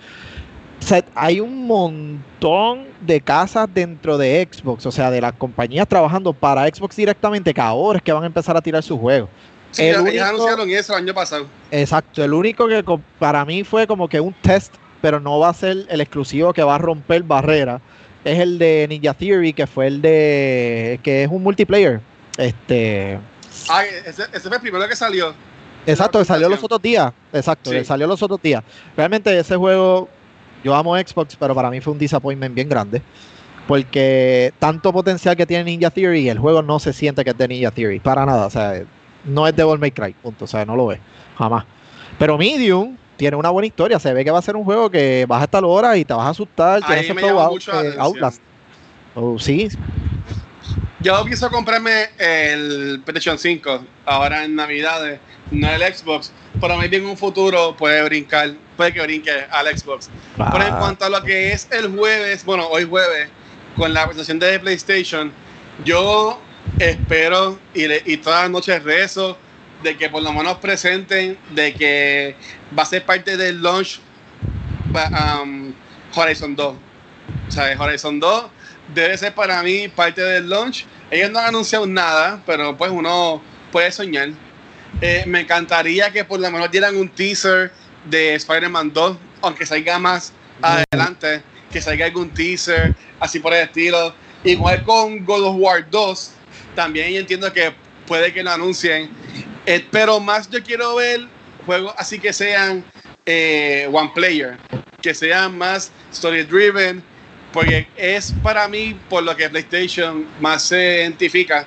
[0.79, 5.87] O sea, hay un montón de casas dentro de Xbox, o sea, de las compañías
[5.87, 9.29] trabajando para Xbox directamente, que ahora es que van a empezar a tirar sus juegos.
[9.71, 11.45] Sí, el ellos único- anunciaron eso el año pasado.
[11.69, 12.83] Exacto, el único que
[13.19, 16.63] para mí fue como que un test, pero no va a ser el exclusivo que
[16.63, 17.81] va a romper barrera,
[18.23, 22.01] es el de Ninja Theory, que fue el de, que es un multiplayer.
[22.37, 23.19] Este,
[23.69, 25.33] Ah, ese, ese fue el primero que salió.
[25.85, 27.11] Exacto, que salió los otros días.
[27.33, 27.77] Exacto, Sí.
[27.77, 28.63] que salió los otros días.
[28.97, 30.07] Realmente ese juego,
[30.63, 33.01] yo amo Xbox, pero para mí fue un disappointment bien grande.
[33.67, 37.47] Porque tanto potencial que tiene Ninja Theory el juego no se siente que es de
[37.47, 37.99] Ninja Theory.
[37.99, 38.47] Para nada.
[38.47, 38.81] O sea,
[39.25, 40.13] no es Devil May Cry.
[40.13, 40.45] Punto.
[40.45, 40.99] O sea, no lo ve.
[41.37, 41.65] Jamás.
[42.17, 43.99] Pero Medium tiene una buena historia.
[43.99, 46.13] Se ve que va a ser un juego que vas a estar horas y te
[46.13, 46.81] vas a asustar.
[46.83, 47.93] Ahí me llama out- mucho eh.
[47.99, 48.41] Outlast.
[49.13, 49.67] Oh, sí,
[51.01, 55.19] Yo pienso comprarme el PlayStation 5 ahora en Navidades,
[55.51, 60.09] no el Xbox, pero maybe en un futuro puede brincar, puede que brinque al Xbox.
[60.37, 63.27] Pero en Ah, cuanto a lo que es el jueves, bueno, hoy jueves,
[63.75, 65.33] con la presentación de PlayStation,
[65.83, 66.41] yo
[66.79, 69.37] espero y, le- y todas las noches rezo
[69.83, 72.37] de que por lo menos presenten de que
[72.77, 73.99] va a ser parte del launch
[74.93, 75.73] um,
[76.15, 76.75] Horizon 2.
[77.47, 78.45] O sea, Horizon 2
[78.95, 80.85] debe ser para mí parte del launch.
[81.11, 83.41] Ellos no han anunciado nada, pero pues uno
[83.73, 84.29] puede soñar.
[85.01, 87.71] Eh, me encantaría que por lo menos dieran un teaser
[88.05, 91.41] de Spider-Man 2, aunque salga más adelante,
[91.71, 94.13] que salga algún teaser, así por el estilo.
[94.43, 96.31] Igual con God of War 2,
[96.75, 97.73] también yo entiendo que
[98.07, 99.09] puede que lo anuncien.
[99.65, 101.27] Eh, pero más yo quiero ver
[101.65, 102.83] juegos así que sean
[103.25, 104.57] eh, one player,
[105.01, 107.03] que sean más story driven,
[107.53, 111.65] porque es para mí por lo que PlayStation más se identifica.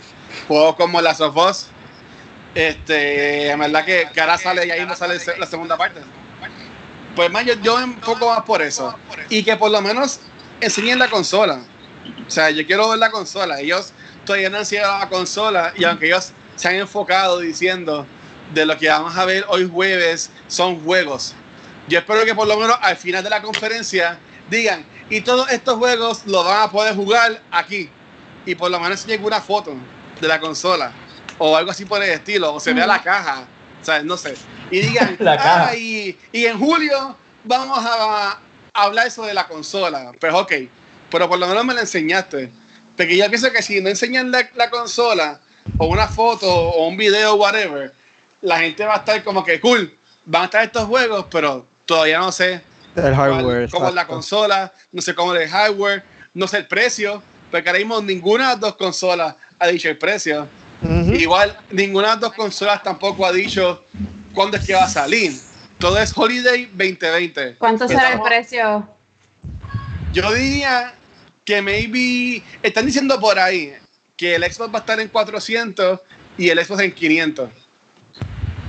[0.49, 1.67] Juegos como Last of Us,
[2.55, 6.01] este, en verdad que, que ahora sale y ahí no sale la segunda parte.
[7.15, 8.95] Pues más yo, yo enfoco más por eso.
[9.29, 10.21] Y que por lo menos
[10.61, 11.61] enseñen la consola.
[12.27, 13.61] O sea, yo quiero ver la consola.
[13.61, 13.93] Ellos
[14.25, 18.07] todavía no han enseñado la consola y aunque ellos se han enfocado diciendo
[18.55, 21.35] de lo que vamos a ver hoy jueves son juegos.
[21.89, 25.77] Yo espero que por lo menos al final de la conferencia digan, y todos estos
[25.77, 27.91] juegos los van a poder jugar aquí.
[28.47, 29.75] Y por lo menos enseñen una foto
[30.21, 30.93] de la consola
[31.39, 33.47] o algo así por el estilo, o se vea la caja,
[33.83, 34.05] ¿sabes?
[34.05, 34.35] No sé.
[34.71, 35.69] Y digan, La caja.
[35.71, 38.39] "Ah, y, y en julio vamos a, a
[38.75, 40.13] hablar sobre la consola.
[40.21, 40.53] Pues ok,
[41.11, 42.53] pero por lo menos me la enseñaste.
[42.97, 45.41] Porque yo pienso que si no enseñan la, la consola,
[45.79, 47.93] o una foto, o un video, whatever,
[48.41, 52.19] la gente va a estar como que cool, van a estar estos juegos, pero todavía
[52.19, 52.63] no sé
[52.97, 53.71] el hardware.
[53.71, 56.05] cómo es la consola, no sé cómo es el hardware,
[56.35, 59.97] no sé el precio, porque ahora mismo ninguna de las dos consolas ha dicho el
[59.99, 60.47] precio.
[61.15, 63.85] Igual ninguna de las dos consolas tampoco ha dicho
[64.35, 65.33] cuándo es que va a salir.
[65.79, 67.57] Todo es Holiday 2020.
[67.59, 68.89] ¿Cuánto será el precio?
[70.13, 70.95] Yo diría
[71.45, 73.73] que maybe están diciendo por ahí
[74.17, 76.01] que el Xbox va a estar en 400
[76.39, 77.51] y el Xbox en 500.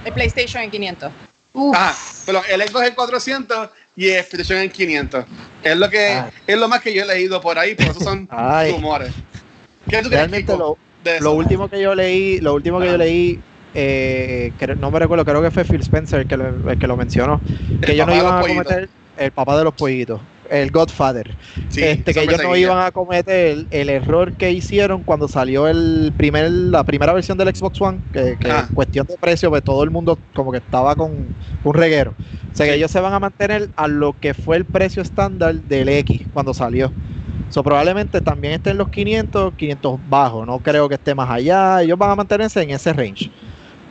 [0.06, 1.12] El PlayStation en 500.
[1.54, 1.96] Uf, Ajá,
[2.26, 5.26] pero el Xbox en 400 y el PlayStation en 500.
[5.64, 6.32] Es lo que Ay.
[6.48, 8.28] es lo más que yo he leído por ahí, por eso son
[8.72, 9.14] rumores.
[9.88, 11.24] ¿Qué tú crees, Realmente Kiko, lo, de eso?
[11.24, 13.40] Lo último que yo leí, lo último que yo leí,
[13.74, 16.88] eh, que no me recuerdo, creo que fue Phil Spencer el que lo, el que
[16.88, 17.42] lo mencionó,
[17.82, 18.64] que El ellos no iban a pollitos.
[18.66, 20.22] cometer el papá de los pollitos.
[20.50, 21.36] el Godfather.
[21.70, 25.68] Sí, este, que ellos no iban a cometer el, el error que hicieron cuando salió
[25.68, 28.66] el primer, la primera versión del Xbox One, que, que Ah.
[28.70, 31.12] en cuestión de precio, pues todo el mundo como que estaba con
[31.64, 32.14] un reguero.
[32.52, 35.56] O sea que ellos se van a mantener a lo que fue el precio estándar
[35.56, 36.92] del X cuando salió.
[37.54, 40.48] So, probablemente también esté en los 500, 500 bajos.
[40.48, 41.84] No creo que esté más allá.
[41.84, 43.30] Ellos van a mantenerse en ese range.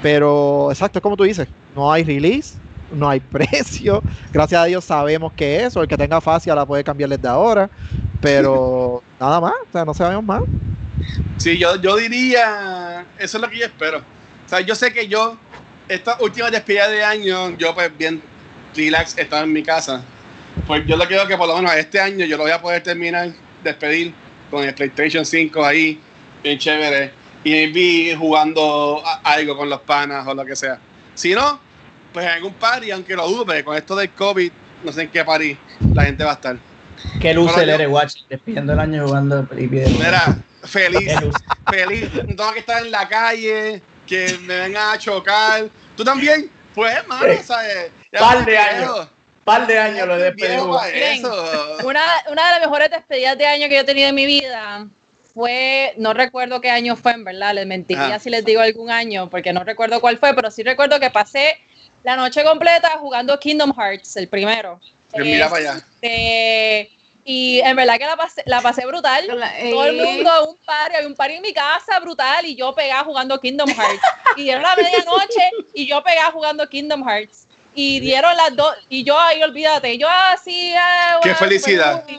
[0.02, 1.46] Pero exacto, es como tú dices,
[1.76, 2.56] no hay release,
[2.92, 4.02] no hay precio.
[4.32, 7.70] Gracias a Dios sabemos que eso, el que tenga fácil la puede cambiar desde ahora.
[8.20, 10.42] Pero nada más, o sea, no sabemos más.
[11.36, 13.98] Sí, yo, yo diría, eso es lo que yo espero.
[13.98, 15.36] O sea, yo sé que yo,
[15.88, 18.20] estas últimas despedidas de año, yo pues bien
[18.74, 20.02] relax, estaba en mi casa.
[20.66, 22.82] Pues yo lo quiero que por lo menos este año yo lo voy a poder
[22.82, 23.30] terminar,
[23.62, 24.14] despedir
[24.50, 26.00] con el PlayStation 5 ahí,
[26.42, 27.12] bien chévere.
[27.44, 30.78] Y vi jugando algo con los panas o lo que sea.
[31.14, 31.58] Si no,
[32.12, 34.52] pues en algún party, aunque lo dudo, porque con esto del COVID,
[34.84, 35.56] no sé en qué party
[35.94, 36.56] la gente va a estar.
[37.20, 39.90] Qué luce el yo- Ere Watch, despidiendo el año jugando pidiendo.
[39.98, 41.12] Mira, feliz.
[41.68, 45.68] Feliz, no tengo que estar en la calle, que me vengan a chocar.
[45.96, 46.48] ¿Tú también?
[46.74, 47.90] Pues, hermano, ¿sabes?
[48.18, 49.08] Par de años.
[49.44, 50.60] Par de años lo Miren,
[50.94, 51.76] eso.
[51.84, 54.86] Una, una de las mejores despedidas de año que yo he tenido en mi vida
[55.34, 58.18] fue, no recuerdo qué año fue, en verdad, les mentiría Ajá.
[58.18, 61.58] si les digo algún año, porque no recuerdo cuál fue, pero sí recuerdo que pasé
[62.04, 64.80] la noche completa jugando Kingdom Hearts, el primero.
[65.10, 65.84] Pues mira para allá.
[66.00, 66.90] Este,
[67.24, 69.26] y en verdad que la pasé, la pasé brutal.
[69.26, 73.04] Todo el mundo, un party, había un party en mi casa brutal y yo pegaba
[73.04, 74.02] jugando Kingdom Hearts.
[74.36, 77.46] Y dieron la medianoche y yo pegaba jugando Kingdom Hearts.
[77.74, 80.74] Y dieron las dos, y yo ahí olvídate, yo así.
[80.76, 82.00] ah, Qué bueno, felicidad.
[82.02, 82.18] super-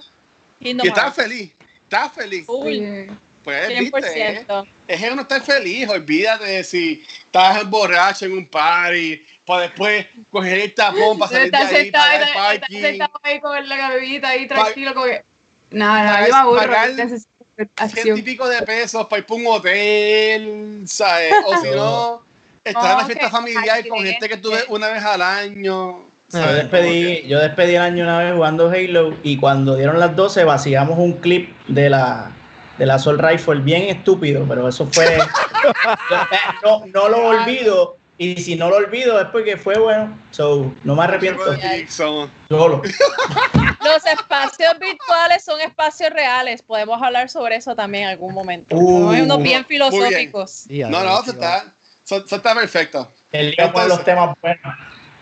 [0.62, 1.52] Kingdom Y estás feliz,
[1.84, 2.46] estás feliz.
[2.66, 3.08] Eh,
[3.44, 4.68] Pues, viste, eh, 100%.
[4.88, 10.08] es que uno estar feliz, olvídate de si estás borracho en un party, para después
[10.32, 12.82] coger el tapón para salir de ahí, sentado, para el estás- estás parking.
[12.82, 15.24] sentado ahí con la bebida ahí Pa- tranquilo, como que.
[15.72, 16.58] No, no, Pagar- yo me aburro.
[16.60, 18.24] pagar yo necesito ciento y acción.
[18.24, 21.34] pico de pesos para ir para un hotel, ¿sabes?
[21.46, 22.24] O si no,
[22.64, 26.06] estar en la fiesta familiar con gente que tuve una vez al año.
[26.32, 30.44] Yo despedí, yo despedí el año una vez jugando Halo y cuando dieron las 12
[30.46, 32.32] vaciamos un clip de la
[32.80, 35.16] de la Soul Rifle bien estúpido, pero eso fue
[36.64, 40.96] no, no lo olvido y si no lo olvido es porque fue bueno, so no
[40.96, 41.44] me arrepiento
[41.90, 42.82] solo.
[43.84, 46.62] Los espacios virtuales son espacios reales.
[46.62, 48.76] Podemos hablar sobre eso también en algún momento.
[48.76, 50.66] Uh, Somos unos bien filosóficos.
[50.70, 51.74] No, no, va- está,
[52.04, 53.12] eso- eso está perfecto.
[53.32, 54.76] El día con Entonces- los temas buenos.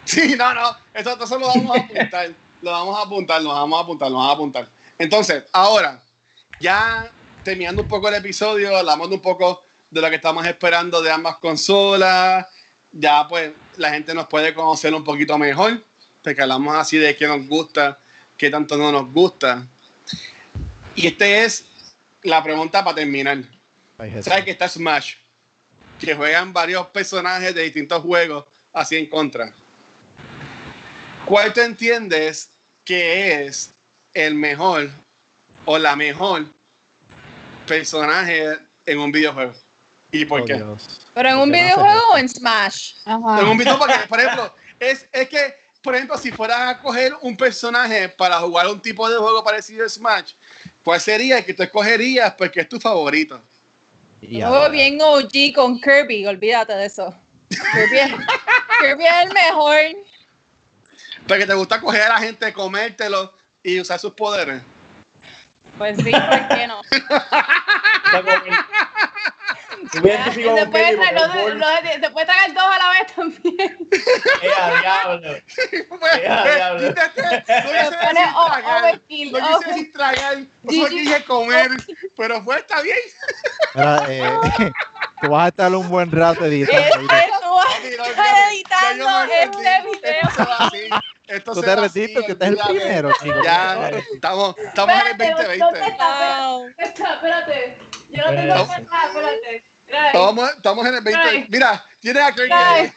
[0.04, 2.32] Sí, no, no, eso, eso lo vamos a apuntar.
[2.62, 4.68] lo vamos a apuntar, lo vamos a apuntar, lo vamos a apuntar.
[4.98, 6.04] Entonces, ahora,
[6.60, 7.10] ya
[7.44, 11.12] terminando un poco el episodio, hablamos de un poco de lo que estamos esperando de
[11.12, 12.48] ambas consolas.
[12.92, 15.84] Ya, pues, la gente nos puede conocer un poquito mejor,
[16.24, 17.98] porque hablamos así de qué nos gusta,
[18.38, 19.66] qué tanto no nos gusta.
[20.96, 21.66] Y este es
[22.24, 23.44] la pregunta para terminar.
[24.22, 25.16] ¿Sabes que está Smash?
[26.02, 29.54] Que juegan varios personajes de distintos juegos así en contra.
[31.26, 32.50] ¿Cuál tú entiendes
[32.84, 33.72] que es
[34.14, 34.90] el mejor
[35.66, 36.46] o la mejor
[37.68, 39.54] personaje en un videojuego?
[40.12, 40.56] ¿Y por Oh, qué?
[40.56, 41.02] Dios.
[41.14, 42.94] Pero en un ¿Por qué no videojuego o en Smash.
[43.06, 43.40] Ajá.
[43.42, 47.14] En un videojuego, porque, por ejemplo, es, es que, por ejemplo, si fueras a coger
[47.22, 50.34] un personaje para jugar un tipo de juego parecido a Smash,
[50.84, 53.42] ¿cuál sería el que tú escogerías porque es tu favorito?
[54.22, 54.72] Y ver.
[54.72, 57.14] bien OG con Kirby, olvídate de eso.
[57.50, 58.12] Kirby es,
[58.82, 59.78] Kirby es el mejor.
[61.28, 64.62] Porque te gusta coger a la gente, comértelo y usar sus poderes.
[65.78, 66.82] Pues sí, ¿por qué no?
[69.92, 70.98] Se puede,
[72.26, 73.78] tragar dos a la vez también.
[74.42, 74.50] ¡Eh,
[74.82, 75.32] diablo!
[76.00, 76.88] Pues, Ya, pues, diablo.
[76.90, 78.36] quítate, no quise o- tragar,
[78.84, 79.60] overkill, no
[80.86, 81.72] quise comer,
[82.18, 82.98] pero fue, está bien.
[84.08, 84.40] Eh,
[85.22, 86.80] tú vas a estar un buen rato editando.
[87.84, 88.12] Este,
[88.52, 91.02] editando este video.
[91.28, 93.36] Esto Tú te va así, que este es el primero, chico.
[93.44, 95.64] Ya, estamos, estamos en el Espérate, 2020.
[95.64, 96.48] ¿dónde está?
[96.48, 96.68] Wow.
[96.78, 97.78] Espérate, espérate.
[98.10, 98.76] Yo no tengo Espérate.
[98.76, 99.64] que espérate.
[99.92, 101.30] Estamos, estamos en el 2020.
[101.30, 101.46] Ay.
[101.50, 102.94] Mira, tienes a ahí.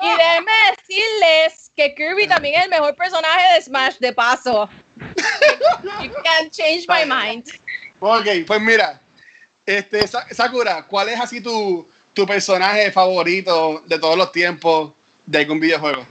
[0.00, 4.68] Y déjenme decirles que Kirby también es el mejor personaje de Smash, de paso.
[6.02, 7.46] You can't change my mind.
[8.00, 9.00] Ok, pues mira,
[9.64, 14.92] este, Sa- Sakura, ¿cuál es así tu, tu personaje favorito de todos los tiempos
[15.24, 16.04] de algún videojuego?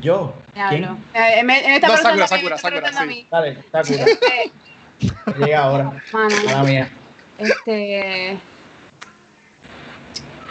[0.00, 0.34] Yo.
[0.54, 0.84] ¿Quién?
[1.14, 3.26] Eh, en, en esta No, Sakura, Sakura, Sakura, mí.
[3.30, 4.04] Dale, Sakura.
[4.06, 4.50] Eh,
[5.38, 5.84] Llega ahora.
[6.12, 6.90] mano, Mala mía.
[7.40, 8.30] Este.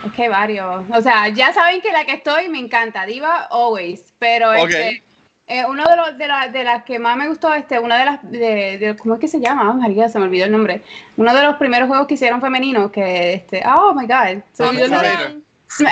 [0.06, 0.86] Es que varios.
[0.94, 3.06] O sea, ya saben que la que estoy me encanta.
[3.06, 4.14] Diva, always.
[4.20, 4.70] Pero Ok.
[4.70, 5.04] este,
[5.52, 8.06] Eh, uno de los de, la- de las que más me gustó, este, una de
[8.06, 9.74] las de, de- ¿cómo es que se llama?
[9.74, 10.84] María, se me olvidó el nombre.
[11.18, 14.70] Uno de los primeros juegos que hicieron femeninos, que este, oh my god, se me
[14.70, 15.10] olvidó el nombre.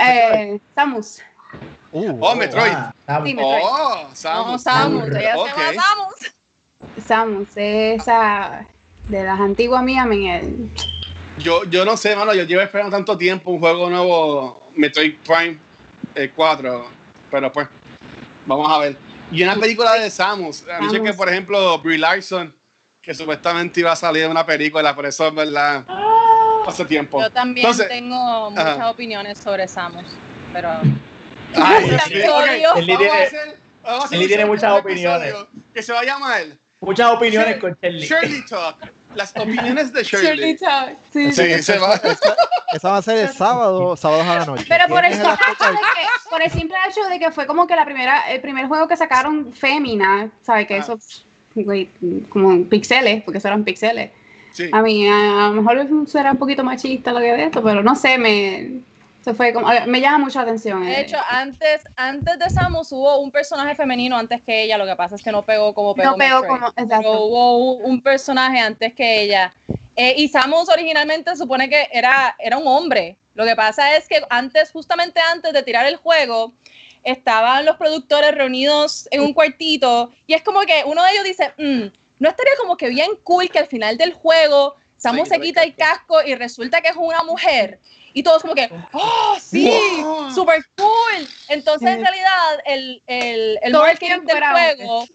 [0.00, 1.18] Eh, Samus.
[1.90, 2.70] Uh, Oh, Metroid.
[2.72, 3.62] Ah, está- Sí, Metroid.
[3.64, 4.62] Oh, No, Samus.
[4.62, 5.48] Samus, ella Ok.
[5.48, 7.04] se llama Samus.
[7.04, 8.64] Samus, esa
[9.08, 10.42] de las antiguas mías, me,
[11.38, 15.58] Yo, yo no sé, mano, yo llevo esperando tanto tiempo un juego nuevo, Metroid Prime
[16.14, 16.86] el 4,
[17.30, 17.68] pero pues,
[18.46, 18.96] vamos a ver.
[19.30, 21.10] Y una película de Samus, han dicho Samus.
[21.10, 22.54] que, por ejemplo, Brie Larson,
[23.00, 25.84] que supuestamente iba a salir en una película, por eso es verdad,
[26.66, 27.20] hace tiempo.
[27.20, 28.90] Yo también Entonces- tengo muchas Ajá.
[28.90, 30.04] opiniones sobre Samus,
[30.52, 30.70] pero
[31.54, 34.44] Ay, sí, episodio- ok, Él vamos a tiene- hacer- vamos a hacer él un tiene
[34.46, 35.34] muchas opiniones.
[35.72, 36.42] Que se va a llamar
[36.80, 38.06] Muchas opiniones Shir- con Shirley.
[38.06, 38.76] Shirley Talk,
[39.14, 40.26] las opiniones de Shirley.
[40.28, 41.62] Shirley Talk, sí, Sí, sí.
[41.62, 42.00] se va.
[42.72, 44.64] Esa va a ser el sábado, sábados a la noche.
[44.68, 47.30] Pero por el, ¿Tienes la simple hecho de que, por el simple hecho de que
[47.32, 50.66] fue como que la primera, el primer juego que sacaron fémina, ¿sabes?
[50.66, 50.78] Que Ah.
[50.78, 50.98] eso,
[52.28, 54.10] como pixeles, porque eso eran pixeles.
[54.52, 54.68] Sí.
[54.72, 57.82] A mí, a, a lo mejor será un poquito machista lo que de esto, pero
[57.82, 58.80] no sé, me,
[59.28, 60.82] se fue como, me llama mucho la atención.
[60.84, 61.00] de eh.
[61.02, 65.16] hecho antes antes de Samus hubo un personaje femenino antes que ella, lo que pasa
[65.16, 66.60] es que no pegó como pegó no pegó Metroid.
[66.60, 69.52] como, Pero hubo un, un personaje antes que ella.
[69.96, 73.18] Eh, y Samus originalmente supone que era, era un hombre.
[73.34, 76.54] Lo que pasa es que antes, justamente antes de tirar el juego,
[77.02, 81.52] estaban los productores reunidos en un cuartito y es como que uno de ellos dice,
[81.58, 85.40] "Mm, no estaría como que bien cool que al final del juego Samus Se se
[85.40, 87.80] quita el casco y resulta que es una mujer.
[88.12, 89.70] Y todos como que, oh, sí,
[90.02, 90.32] Wow.
[90.34, 91.28] super cool.
[91.48, 95.06] Entonces, en realidad, el, el, el marketing del juego,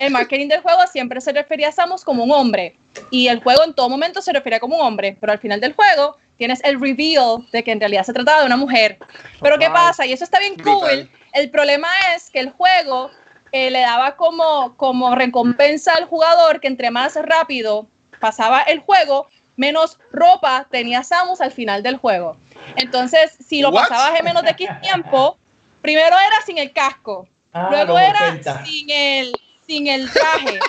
[0.00, 2.76] el marketing del juego siempre se refería a Samus como un hombre.
[3.10, 5.16] Y el juego en todo momento se refería como un hombre.
[5.20, 8.46] Pero al final del juego tienes el reveal de que en realidad se trataba de
[8.46, 8.98] una mujer.
[9.40, 10.04] Pero ¿qué pasa?
[10.04, 10.78] Y eso está bien Brutal.
[10.80, 11.10] cool.
[11.32, 13.10] El problema es que el juego
[13.52, 17.88] eh, le daba como, como recompensa al jugador que entre más rápido
[18.18, 22.36] pasaba el juego, menos ropa tenía Samus al final del juego.
[22.76, 23.88] Entonces, si lo What?
[23.88, 25.38] pasabas en menos de X tiempo,
[25.82, 28.64] primero era sin el casco, Ah, luego era 80.
[28.64, 29.32] sin el,
[29.66, 30.60] sin el traje,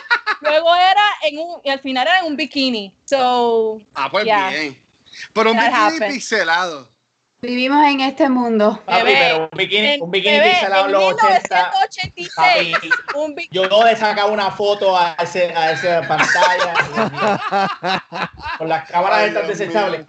[0.41, 2.95] luego era en un, y al final era en un bikini.
[3.05, 4.49] So, Ah, pues Yeah.
[4.49, 4.85] bien.
[5.33, 6.13] Pero un That bikini happened.
[6.13, 6.89] pixelado.
[7.41, 8.81] Vivimos en este mundo.
[8.85, 11.71] Papi, Bebé, pero un bikini, en- un bikini bebé, pixelado en los 80.
[11.71, 13.55] 1986, Papi, un bikini.
[13.69, 16.73] yo le sacaba una foto a, ese, a esa pantalla
[18.57, 20.05] con las cámaras Ay, estas desechables.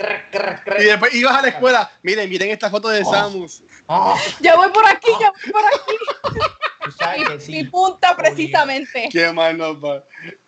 [0.80, 1.90] Y después ibas a la escuela.
[2.02, 3.10] Miren, miren esta foto de Oh.
[3.12, 3.62] Samus.
[3.88, 7.38] Ah, Ya voy por aquí, ya voy por aquí.
[7.44, 7.52] sí.
[7.52, 9.08] Mi punta precisamente.
[9.10, 10.02] Qué mal nos va.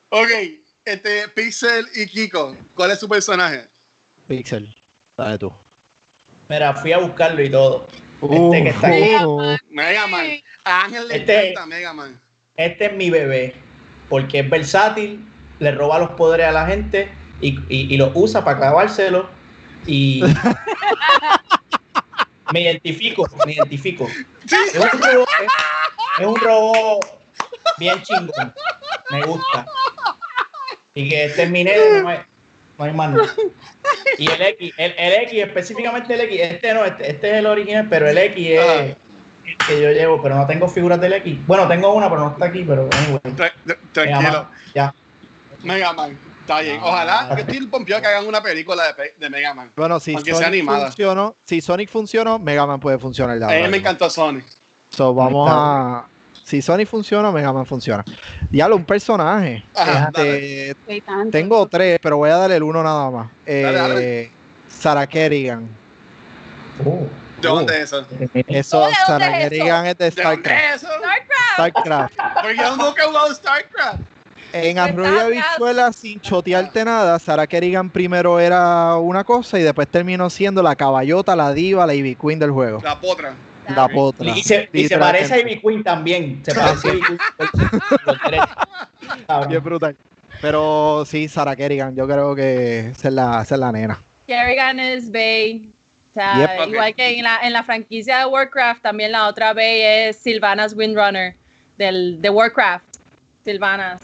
[0.09, 0.29] Ok,
[0.85, 3.69] este, Pixel y Kiko, ¿cuál es su personaje?
[4.27, 4.75] Pixel.
[5.17, 5.53] Dale tú.
[6.53, 7.87] Mira, fui a buscarlo y todo.
[8.21, 9.25] Este que está aquí.
[9.25, 10.27] Uh, Mega Man.
[10.65, 12.21] A Ángel le Este- encanta Mega Man.
[12.57, 13.55] Este es mi bebé,
[14.11, 15.27] porque es versátil,
[15.61, 19.31] le roba los poderes a la gente y, y, y los usa para clavárselo.
[19.87, 20.23] Y
[22.53, 24.07] me identifico, me identifico.
[24.45, 25.53] Es un robot, es,
[26.19, 27.21] es un robot
[27.79, 28.53] bien chingón.
[29.09, 29.65] Me gusta.
[30.95, 32.19] Y que terminé, no hay,
[32.85, 33.29] no hay más nada.
[34.19, 37.47] Y el X, el, el X, específicamente el X, este no, este, este es el
[37.47, 38.75] original, pero el X es Ah.
[38.85, 38.97] el
[39.67, 41.39] que yo llevo, pero no tengo figuras del X.
[41.47, 43.21] Bueno, tengo una, pero no está aquí, pero anyway.
[43.37, 43.53] Tra-
[43.93, 44.33] tranquilo.
[44.45, 44.95] Man, Ya.
[45.63, 46.19] Mega Man.
[46.41, 46.79] Está bien.
[46.83, 46.87] Ah.
[46.87, 49.71] Ojalá que estoy pompeado que hagan una película de, de Mega Man.
[49.77, 50.87] bueno, si sea Sonic animada.
[50.87, 53.43] funcionó, si Sonic funcionó, Mega Man puede funcionar.
[53.43, 54.45] A mí me encantó Sonic.
[54.91, 56.07] So, vamos a.
[56.45, 58.05] Si Sonic funciona, Mega Man funciona.
[58.51, 59.65] Diablo, un personaje.
[59.77, 60.75] Ajá, Este,
[61.31, 63.31] tengo tres, pero voy a darle el uno nada más.
[63.47, 64.31] Eh, Dale, dale.
[64.69, 65.69] Sarah Kerrigan.
[66.85, 67.07] Oh.
[67.41, 68.07] ¿De dónde es eso?
[68.47, 69.51] Eso, ¿De dónde Sarah es eso?
[69.51, 70.75] Kerrigan es de ¿De dónde StarCraft.
[70.75, 70.89] es eso?
[71.55, 72.15] StarCraft.
[72.43, 74.01] Porque yo nunca he jugado StarCraft.
[74.55, 75.21] En Arroyo.
[75.21, 80.77] Habichuela, sin chotearte nada, Sarah Kerrigan primero era una cosa y después terminó siendo la
[80.77, 82.81] caballota, la diva, la Ivy Queen del juego.
[82.85, 83.35] La potra.
[83.75, 84.31] La potra.
[84.37, 86.43] Y se, y se parece a Ivy Queen también.
[86.45, 87.19] Se parece a Ivy Queen.
[88.07, 88.43] Los tres.
[89.27, 89.49] Cabrón.
[89.51, 89.97] Bien brutal.
[90.41, 94.03] Pero sí, Sarah Kerrigan, yo creo que esa es la, esa es la nena.
[94.27, 95.69] Kerrigan es Bay.
[96.11, 96.61] O sea, Yep.
[96.61, 96.69] Ok.
[96.69, 100.75] igual que en la, en la franquicia de Warcraft, también la otra Bay es Sylvanas
[100.75, 101.37] Windrunner
[101.79, 102.85] del, de Warcraft.
[103.45, 104.01] Sylvanas.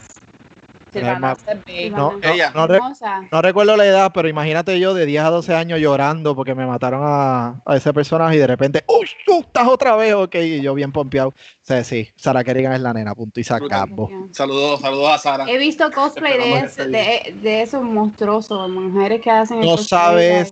[0.91, 1.89] Sylvanas es Bay.
[1.89, 2.51] No, no, Ella.
[2.55, 3.27] no re- Hermosa.
[3.31, 6.65] no recuerdo la edad, pero imagínate yo de 10 a 12 años llorando porque me
[6.65, 10.13] mataron a, a ese personaje y de repente, ¡Uy, tú estás otra vez!
[10.13, 11.29] Ok, y yo bien pompeado.
[11.29, 14.09] O sea, sí, Sarah Kerrigan es la nena, punto y acabó.
[14.31, 15.45] Saludos, saludos a Sara.
[15.49, 20.51] He visto cosplay de, que de, de esos monstruosos, mujeres que hacen No sabes.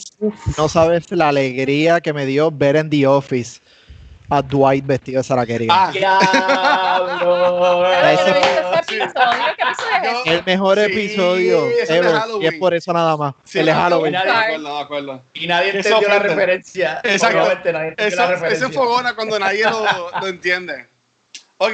[0.57, 3.59] No sabes la alegría que me dio ver en The Office
[4.29, 5.77] a Dwight vestido de Sarah Kerrigan.
[5.79, 7.87] Ah, ¡Diablo!
[8.87, 10.23] Claro, Ese- yo no he visto ese episodio.
[10.23, 12.15] ¿Qué episodio es el mejor Sí, episodio es ever.
[12.41, 13.33] Y es por eso nada más.
[13.43, 14.15] sí, el no, Halloween.
[14.15, 15.23] Acuerdo, acuerdo.
[15.33, 17.01] Y nadie Eso entendió la referencia.
[17.03, 17.37] Exacto.
[17.39, 18.65] Nadie entendió Eso, la eso referencia.
[18.67, 20.87] enfogona cuando nadie lo, lo entiende.
[21.57, 21.73] Ok,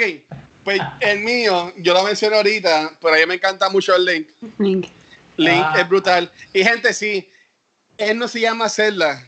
[0.63, 4.29] pues el mío, yo lo mencioné ahorita, pero a mí me encanta mucho el Link.
[4.59, 4.87] Link.
[5.37, 5.75] Link Ah.
[5.77, 6.31] es brutal.
[6.53, 7.29] Y gente, sí,
[7.97, 9.27] él no se llama Zelda,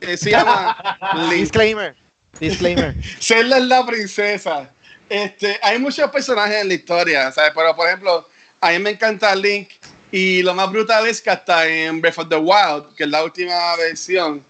[0.00, 0.76] él se llama
[1.28, 1.32] Link.
[1.40, 1.94] Disclaimer.
[2.38, 2.94] Disclaimer.
[3.20, 4.70] Zelda es la princesa.
[5.10, 7.52] Este, hay muchos personajes en la historia, ¿sabes?
[7.54, 8.28] Pero, por ejemplo,
[8.60, 9.70] a mí me encanta Link
[10.12, 13.24] y lo más brutal es que hasta en Breath of the Wild, que es la
[13.24, 14.46] última versión,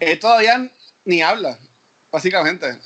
[0.00, 0.70] él todavía
[1.04, 1.58] ni habla,
[2.12, 2.80] básicamente.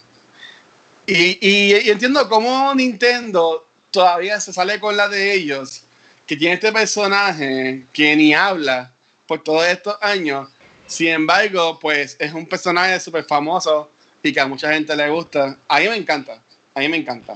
[1.07, 5.85] Y, y- y entiendo cómo Nintendo todavía se sale con la de ellos,
[6.27, 8.95] que tiene este personaje que ni habla
[9.27, 10.51] por todos estos años.
[10.87, 15.59] Sin embargo, pues es un personaje súper famoso y que a mucha gente le gusta.
[15.69, 16.43] A mí me encanta,
[16.79, 17.35] a mí me encanta.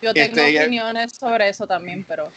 [0.00, 2.30] Yo tengo Este, opiniones sobre eso también, pero.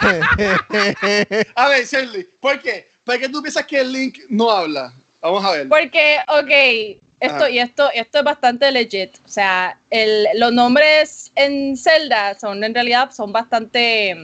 [1.54, 2.88] A ver, Shirley, ¿por qué?
[3.04, 4.92] ¿Por qué tú piensas que el Link no habla?
[5.20, 5.68] Vamos a ver.
[5.68, 7.50] Porque, ok, esto, Ajá.
[7.50, 9.16] y esto, esto es bastante legit.
[9.24, 14.16] O sea, el- los nombres en Zelda son en realidad son bastante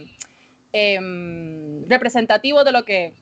[0.72, 3.14] em, representativos de lo que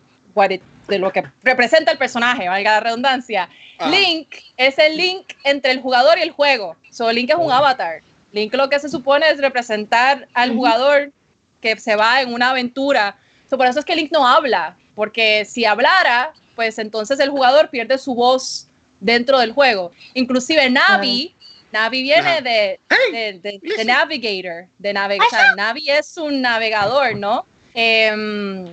[0.51, 3.49] it- de lo que representa el personaje, valga la redundancia.
[3.79, 3.91] Ajá.
[3.91, 6.77] Link es el link entre el jugador y el juego.
[6.95, 8.03] So, Link es un avatar.
[8.31, 11.13] Link lo que se supone es representar al jugador
[11.61, 13.17] que se va en una aventura.
[13.51, 17.69] So, por eso es que Link no habla, porque si hablara, pues entonces el jugador
[17.71, 18.69] pierde su voz
[19.01, 19.91] dentro del juego.
[20.15, 21.35] Inclusive Navi,
[21.73, 22.81] Navi viene de,
[23.13, 23.85] de, de- de.
[23.85, 27.45] Navigator, de navega- o sea, Navi es un navegador, ¿no?
[27.75, 28.67] Em,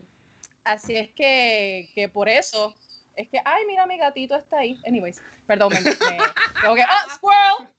[0.64, 2.76] así es que, que por eso
[3.16, 4.80] es que, ay, mira, mi gatito está ahí.
[4.86, 5.92] Anyways, perdón, me, me-
[6.62, 7.74] tengo que, ¡ah, squirrel!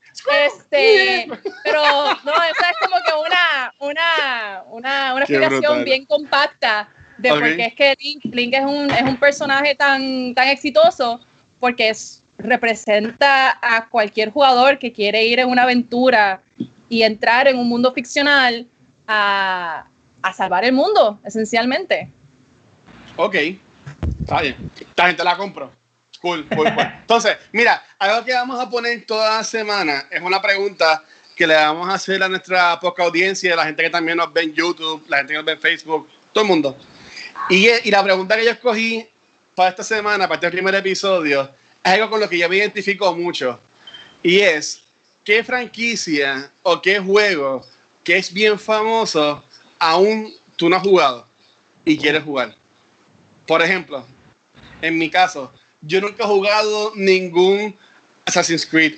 [0.47, 1.29] Este,
[1.65, 1.83] pero
[2.25, 7.39] no, esa es como que una, una, una, una explicación bien compacta de Ok.
[7.39, 11.21] por qué es que Link, Link es, un, es un personaje tan, tan exitoso,
[11.59, 16.43] porque es, representa a cualquier jugador que quiere ir en una aventura
[16.89, 18.67] y entrar en un mundo ficcional
[19.07, 19.87] a,
[20.23, 22.11] a salvar el mundo, esencialmente.
[23.17, 23.37] Ok,
[24.21, 24.57] está bien.
[24.97, 25.71] La gente la compro.
[26.23, 26.87] Cool, cool, cool.
[27.01, 31.03] Entonces, mira, algo que vamos a poner toda la semana es una pregunta
[31.35, 34.43] que le vamos a hacer a nuestra poca audiencia, la gente que también nos ve
[34.43, 36.77] en YouTube, la gente que nos ve en Facebook, todo el mundo.
[37.51, 39.05] Y, y la pregunta que yo escogí
[39.57, 41.51] para esta semana, para este primer episodio,
[41.83, 43.59] es algo con lo que yo me identifico mucho.
[44.23, 44.85] Y es,
[45.25, 47.67] ¿qué franquicia o qué juego
[48.05, 49.43] que es bien famoso
[49.81, 51.27] aún tú no has jugado
[51.85, 52.55] y quieres jugar?
[53.45, 54.07] Por ejemplo,
[54.81, 55.53] en mi caso,
[55.83, 57.77] yo nunca he jugado ningún
[58.25, 58.95] Assassin's Creed.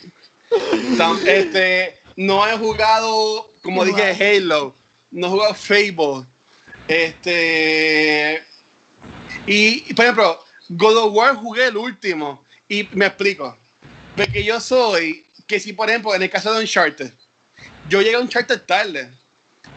[1.27, 4.75] Este, no he jugado, como dije, Halo.
[5.11, 6.27] No he jugado Fable.
[6.87, 8.43] Este.
[9.47, 12.45] Y, y, por ejemplo, God of War jugué el último.
[12.69, 13.57] Y me explico.
[14.17, 17.13] Porque yo soy que si, por ejemplo, en el caso de Uncharted,
[17.89, 19.11] yo llegué a Uncharted tarde.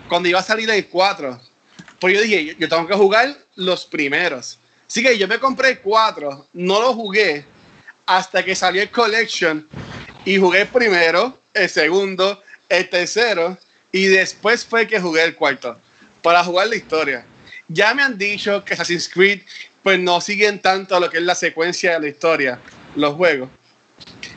[0.08, 1.42] Cuando iba a salir el 4.
[2.00, 4.60] Pues yo dije, yo, yo tengo que jugar los primeros.
[4.88, 7.46] Así que yo me compré el 4, no lo jugué
[8.06, 9.68] hasta que salió el Collection
[10.24, 13.58] y jugué el primero, el segundo, el tercero
[13.92, 15.78] y después fue que jugué el cuarto
[16.22, 17.26] para jugar la historia.
[17.68, 19.42] Ya me han dicho que Assassin's Creed
[19.84, 22.60] pues no siguen tanto lo que es la secuencia de la historia,
[22.96, 23.50] los juegos.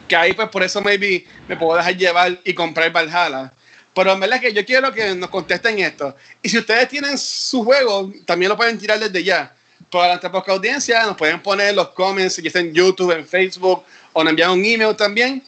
[0.08, 3.52] Que ahí pues por eso maybe me puedo dejar llevar y comprar Valhalla.
[3.94, 6.14] Pero en verdad que yo quiero que nos contesten esto.
[6.42, 9.54] Y si ustedes tienen su juego, también lo pueden tirar desde ya.
[9.90, 13.82] Para nuestra poca audiencia, nos pueden poner los comments, si está en YouTube, en Facebook,
[14.12, 15.42] o nos envían un email también.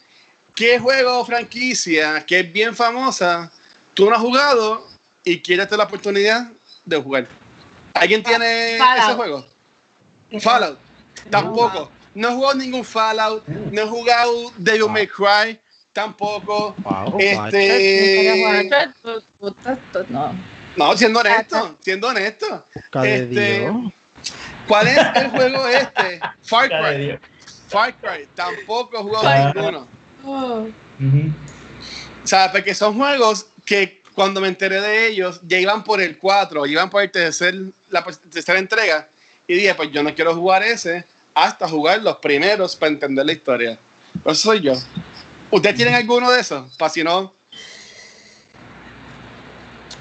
[0.53, 3.51] ¿Qué juego o franquicia que es bien famosa
[3.93, 4.87] tú no has jugado
[5.23, 6.51] y quieres tener la oportunidad
[6.85, 7.27] de jugar?
[7.93, 9.03] ¿Alguien tiene Fallout.
[9.03, 9.45] ese juego?
[10.39, 10.79] Fallout.
[11.29, 11.89] Tampoco.
[12.13, 13.47] No he jugado ningún Fallout.
[13.47, 15.59] No he jugado Devil May Cry.
[15.93, 16.75] Tampoco.
[16.79, 18.69] Wow, Este.
[20.09, 20.33] No.
[20.75, 21.77] No, siendo honesto.
[21.81, 22.65] Siendo honesto.
[23.03, 23.93] Este, Dios.
[24.67, 26.19] ¿Cuál es el juego este?
[26.43, 27.19] Far Cry.
[27.67, 28.27] Far Cry.
[28.35, 29.51] Tampoco he jugado Ah.
[29.53, 29.87] ninguno.
[30.25, 30.67] Oh.
[32.23, 36.17] O sea, porque son juegos que cuando me enteré de ellos, ya iban por el
[36.17, 37.55] 4, ya iban por el tercer,
[37.89, 39.09] la tercera entrega.
[39.47, 41.03] Y dije, pues yo no quiero jugar ese
[41.33, 43.77] hasta jugar los primeros para entender la historia.
[44.23, 44.73] Pues eso soy yo.
[45.51, 46.77] ¿Ustedes tienen alguno de esos?
[46.77, 47.33] Para si no.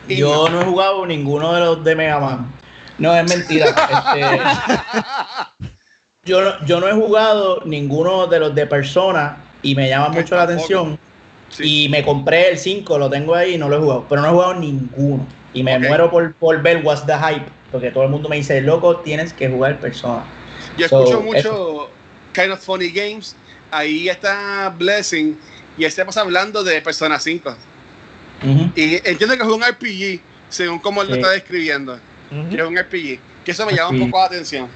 [0.09, 2.53] Yo no he jugado ninguno de los de Mega Man.
[2.99, 3.67] No, es mentira.
[6.25, 10.11] Este, yo, no, yo no he jugado ninguno de los de Persona y me llama
[10.11, 10.99] mucho la atención.
[11.49, 11.85] Sí.
[11.85, 14.07] Y me compré el 5, lo tengo ahí y no lo he jugado.
[14.09, 15.27] Pero no he jugado ninguno.
[15.53, 17.47] Y me muero por, por ver What's the Hype.
[17.71, 20.25] Porque todo el mundo me dice, loco, tienes que jugar Persona.
[20.79, 21.91] Yo So, escucho mucho
[22.33, 23.35] Kind of Funny Games.
[23.71, 25.39] Ahí está Blessing.
[25.77, 27.57] Y pasa hablando de Persona 5.
[28.45, 28.73] Ujú.
[28.77, 31.99] Y entiendo que es un RPG, según como él lo está describiendo.
[32.51, 33.21] Que es un RPG.
[33.45, 34.71] Que eso me llama un poco la atención.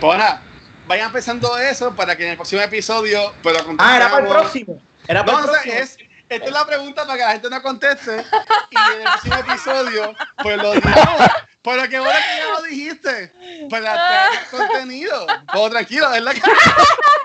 [0.00, 0.42] Pues nada,
[0.86, 3.32] vayan pensando eso para que en el próximo episodio.
[3.42, 4.80] Pero Ah, era para el próximo.
[5.06, 5.82] Era para No, el o sea, próximo.
[5.82, 5.98] es,
[6.28, 8.24] esta es la pregunta para que la gente no conteste.
[8.70, 11.22] Y en el próximo episodio, pues lo digamos.
[11.62, 13.32] Pero qué bueno que ya lo dijiste.
[13.70, 15.26] Para traer contenido.
[15.52, 16.32] Todo tranquilo, ¿verdad?
[16.32, 16.42] que-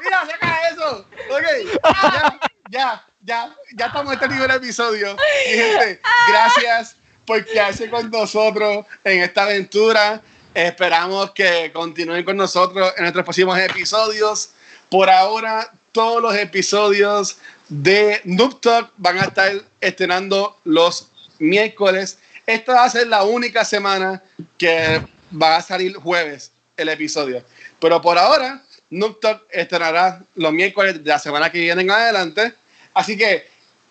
[0.03, 1.05] Mira, saca eso.
[1.29, 2.39] Ok, ya,
[2.69, 5.15] ya, ya, ya estamos en este nivel de episodio.
[5.47, 10.21] Y gente, gracias por quedarse con nosotros en esta aventura.
[10.53, 14.51] Esperamos que continúen con nosotros en nuestros próximos episodios.
[14.89, 17.37] Por ahora, todos los episodios
[17.69, 19.51] de Noob Talk van a estar
[19.81, 21.09] estrenando los
[21.39, 22.19] miércoles.
[22.45, 24.21] Esta va a ser la única semana
[24.57, 25.01] que
[25.41, 27.43] va a salir jueves el episodio.
[27.79, 32.53] Pero por ahora, Noob Talk estrenará los miércoles de la semana que viene en adelante.
[32.93, 33.47] Así que,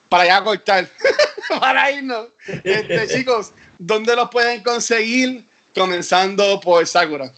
[0.08, 0.88] para ya cortar,
[1.60, 2.28] para irnos,
[2.64, 5.44] este, chicos, ¿dónde los pueden conseguir?
[5.74, 7.32] Comenzando por Sakura.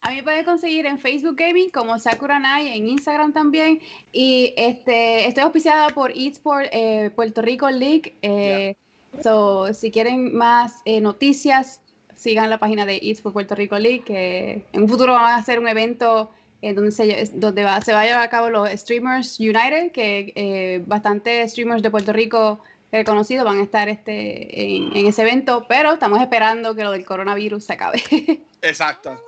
[0.00, 3.80] A mí me pueden conseguir en Facebook Gaming como Sakura Nai, en Instagram también.
[4.12, 8.14] Y este estoy auspiciada por eSport eh, Puerto Rico League.
[8.22, 8.76] Eh,
[9.22, 11.80] so, si quieren más eh, noticias,
[12.14, 15.58] sigan la página de eSport Puerto Rico League, que en un futuro van a hacer
[15.58, 16.30] un evento
[16.62, 20.32] en donde, se, donde va, se va a llevar a cabo los Streamers United, que
[20.34, 22.60] eh, bastantes streamers de Puerto Rico
[22.92, 27.04] reconocidos van a estar este, en, en ese evento, pero estamos esperando que lo del
[27.04, 28.02] coronavirus se acabe.
[28.62, 29.22] Exacto.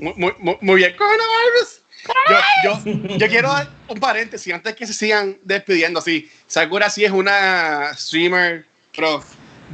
[0.00, 0.94] Muy, muy, muy- bien.
[0.96, 1.82] Coronavirus.
[2.28, 6.00] Yo, yo, yo quiero dar un paréntesis antes que se sigan despidiendo.
[6.00, 9.22] Sí, Sakura sí es una streamer pro.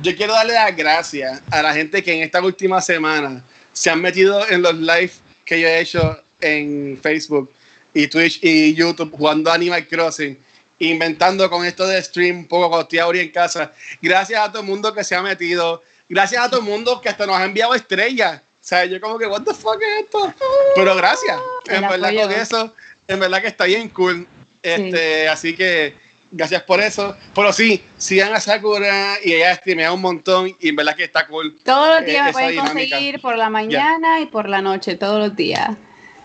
[0.03, 4.03] Yo quiero darle las gracias a la gente que en esta última semana se han
[4.03, 5.11] metido en los live
[5.47, 7.51] que yo he hecho en Facebook
[7.95, 10.39] y Twitch y YouTube jugando Animal Crossing,
[10.79, 13.72] inventando con esto de stream un poco estoy ahora en casa.
[14.01, 15.83] Gracias a todo el mundo que se ha metido.
[16.09, 18.41] Gracias a todo el mundo que hasta nos ha enviado estrellas.
[18.41, 20.33] O sea, yo como que, what the fuck es esto?
[20.74, 21.39] Pero gracias.
[21.68, 22.74] En verdad con eso,
[23.07, 24.26] en verdad que está bien cool.
[24.62, 25.95] Este, Así que
[26.31, 27.16] gracias por eso.
[27.35, 31.26] Pero sí, sigan a Sakura y ella streamea un montón y en verdad que está
[31.26, 31.59] cool.
[31.64, 32.72] Todos los Eh, días me esa pueden dinámica.
[32.97, 35.70] conseguir por la mañana y por la noche, todos los días.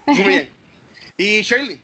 [0.06, 0.50] Muy bien.
[1.16, 1.80] Y Shirley,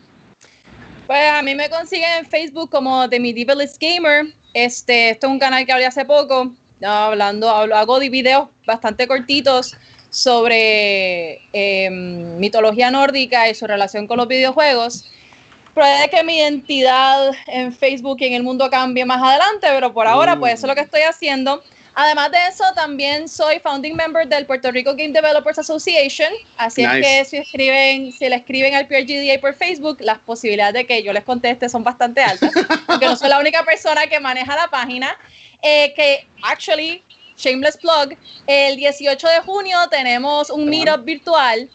[1.09, 4.27] Pues a mí me consiguen en Facebook como The Medievalist Gamer.
[4.53, 6.53] Este, esto es un canal que abrí hace poco,
[6.85, 9.75] hablando, hablo- hago de videos bastante cortitos
[10.11, 15.09] sobre eh, mitología nórdica y su relación con los videojuegos.
[15.73, 20.05] Puede que mi identidad en Facebook y en el mundo cambie más adelante, pero por
[20.05, 21.63] ahora, pues eso es lo que estoy haciendo.
[21.95, 26.99] Además de eso, también soy founding member del Puerto Rico Game Developers Association, así Nice.
[26.99, 31.03] es que si escriben, si le escriben al PRGDA por Facebook, las posibilidades de que
[31.03, 32.51] yo les conteste son bastante altas,
[32.87, 35.17] porque no soy la única persona que maneja la página.
[35.61, 37.03] Eh, que actually,
[37.35, 38.17] shameless plug,
[38.47, 41.69] el 18 de junio tenemos un meetup virtual.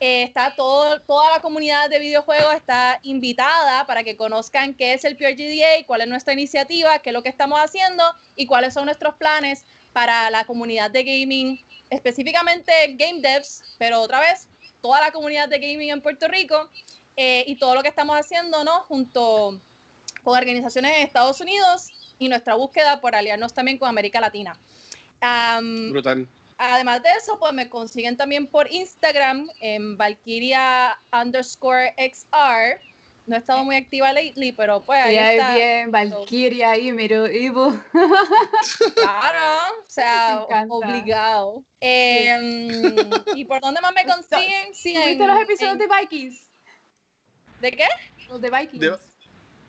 [0.00, 5.04] Eh, está todo, toda la comunidad de videojuegos está invitada para que conozcan qué es
[5.04, 8.04] el PRGDA, cuál es nuestra iniciativa, qué es lo que estamos haciendo
[8.36, 14.20] y cuáles son nuestros planes para la comunidad de gaming, específicamente game devs, pero otra
[14.20, 14.48] vez,
[14.80, 16.70] toda la comunidad de gaming en Puerto Rico
[17.16, 18.82] eh, y todo lo que estamos haciendo, ¿no?
[18.82, 19.60] Junto
[20.22, 24.56] con organizaciones en Estados Unidos y nuestra búsqueda por aliarnos también con América Latina.
[25.90, 26.28] Brutal.
[26.58, 32.80] Además de eso, pues me consiguen también por Instagram en Valkyria underscore XR.
[33.26, 35.48] No he estado muy activa lately, pero pues ahí Ella está.
[35.50, 37.74] es bien, Valkyria ahí, miro, Ivo.
[38.94, 41.62] Claro, o sea, obligado.
[41.80, 44.74] Em, ¿Y por dónde más me consiguen?
[44.74, 46.46] Sí, ¿Viste en- los episodios en- de Vikings?
[47.60, 47.86] ¿De qué?
[48.28, 48.80] Los de Vikings.
[48.80, 48.98] De-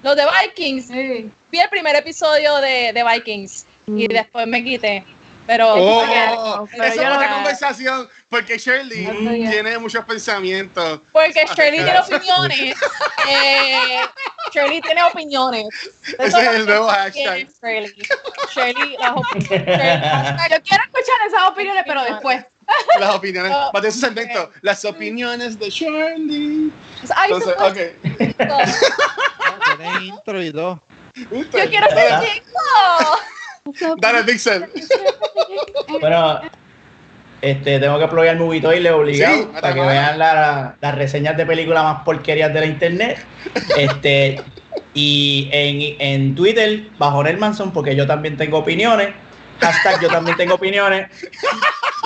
[0.04, 0.86] Los de Vikings.
[0.88, 1.30] Sí.
[1.52, 4.08] Vi el primer episodio de, de Vikings y Mm.
[4.08, 5.04] después me quité.
[5.50, 11.02] Pero Oh, pero esa es otra conversación porque Shirley No tiene muchos pensamientos.
[11.12, 12.76] porque Shirley tiene opiniones.
[13.28, 14.00] Eh,
[14.54, 15.66] Shirley tiene opiniones.
[16.20, 17.48] Ese es el nuevo hashtag.
[17.64, 17.96] Shirley.
[18.54, 19.68] Shirley, las opiniones.
[19.68, 22.46] Shirley, Yo quiero escuchar esas opiniones, pero después.
[23.00, 23.52] Las opiniones.
[23.56, 26.72] Oh, Para segmento, las opiniones de Shirley.
[27.16, 27.74] Ay, Entonces, ok.
[27.74, 28.36] fue.
[29.78, 30.84] Tiene intro y todo.
[31.16, 32.60] Yo quiero ser chico.
[33.98, 34.66] Dale, Dixon.
[36.00, 36.40] Bueno,
[37.42, 41.84] este, tengo que apoyar Movitoile obligado Sí, para que vean la- las reseñas de películas
[41.84, 43.26] más porquerías de la internet.
[43.78, 44.42] Este,
[44.94, 49.10] Y en, en Twitter, bajo Manson, porque yo también tengo opiniones.
[49.62, 51.10] Hashtag yo también tengo opiniones.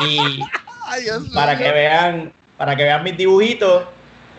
[0.06, 0.40] Y
[0.86, 3.86] Ay, para que vean, para que vean mis dibujitos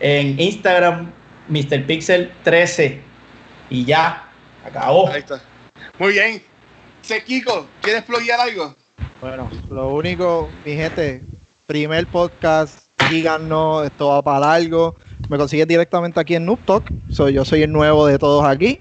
[0.00, 1.10] en Instagram,
[1.48, 1.86] Mr.
[1.86, 3.00] Pixel 13.
[3.70, 4.24] Y ya,
[4.66, 5.08] acabó.
[5.08, 5.40] Ahí está.
[5.98, 6.42] Muy bien.
[7.04, 8.74] Sequico, ¿quieres pluguear algo?
[9.20, 11.22] Bueno, lo único, mi gente,
[11.66, 14.96] primer podcast, díganos, esto va para largo.
[15.28, 16.90] Me consigues directamente aquí en Noob Talk.
[17.10, 18.80] So, yo soy el nuevo de todos aquí.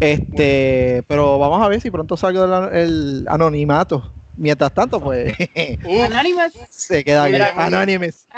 [0.00, 4.12] Este, pero vamos a ver si pronto salgo del el anonimato.
[4.36, 5.34] Mientras tanto, pues
[5.84, 6.52] Uf, Anonymous.
[6.68, 7.32] se queda aquí.
[7.32, 7.38] De.
[7.38, 8.26] Hashtag Anonymous.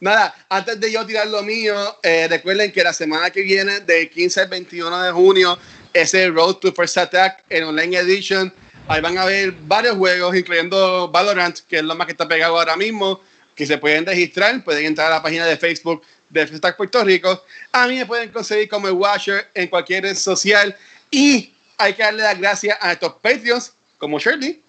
[0.00, 4.10] Nada, antes de yo tirar lo mío, eh, recuerden que la semana que viene, del
[4.10, 5.58] 15 al 21 de junio,
[5.94, 8.52] es el Road to First Attack en Online Edition.
[8.88, 12.58] Ahí van a ver varios juegos, incluyendo Valorant, que es lo más que está pegado
[12.58, 13.22] ahora mismo,
[13.54, 17.02] que se pueden registrar, pueden entrar a la página de Facebook de First Attack Puerto
[17.04, 17.42] Rico.
[17.72, 20.76] A mí me pueden conseguir como el Watcher en cualquier red social
[21.10, 24.62] y hay que darle las gracias a estos Patreons, como Shirley,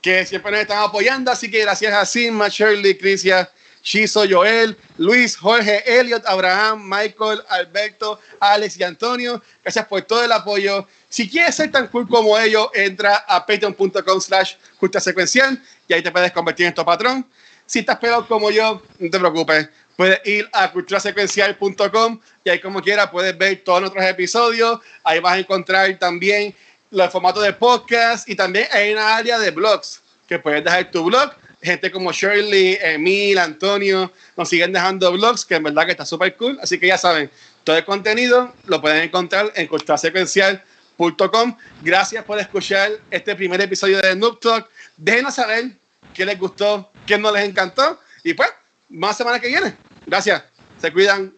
[0.00, 1.30] que siempre nos están apoyando.
[1.30, 3.50] Así que gracias a Sigma, Shirley, Crisia,
[3.82, 9.42] Shizo, Joel, Luis, Jorge, Elliot, Abraham, Michael, Alberto, Alex y Antonio.
[9.62, 10.86] Gracias por todo el apoyo.
[11.08, 14.54] Si quieres ser tan cool como ellos, entra a patreon.com slash
[15.00, 17.26] secuencial y ahí te puedes convertir en tu patrón.
[17.66, 19.68] Si estás peor como yo, no te preocupes.
[19.96, 24.80] Puedes ir a culturasecuencial.com y ahí como quieras puedes ver todos nuestros episodios.
[25.04, 26.54] Ahí vas a encontrar también
[26.90, 31.04] los formatos de podcast y también hay una área de blogs que puedes dejar tu
[31.04, 31.32] blog.
[31.62, 36.34] Gente como Shirley, Emil, Antonio, nos siguen dejando blogs que en verdad que está súper
[36.36, 36.58] cool.
[36.62, 37.30] Así que ya saben,
[37.64, 41.56] todo el contenido lo pueden encontrar en culturasecuencial.com.
[41.82, 44.68] Gracias por escuchar este primer episodio de Noob Talk.
[44.96, 45.72] Déjenos saber
[46.14, 48.00] qué les gustó, qué no les encantó.
[48.24, 48.48] Y pues,
[48.88, 49.76] más semana que viene.
[50.06, 50.42] Gracias.
[50.80, 51.32] Se cuidan.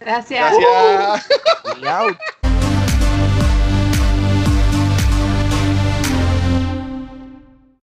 [0.00, 0.52] Gracias.
[0.56, 1.86] Gracias.
[1.86, 2.18] Out.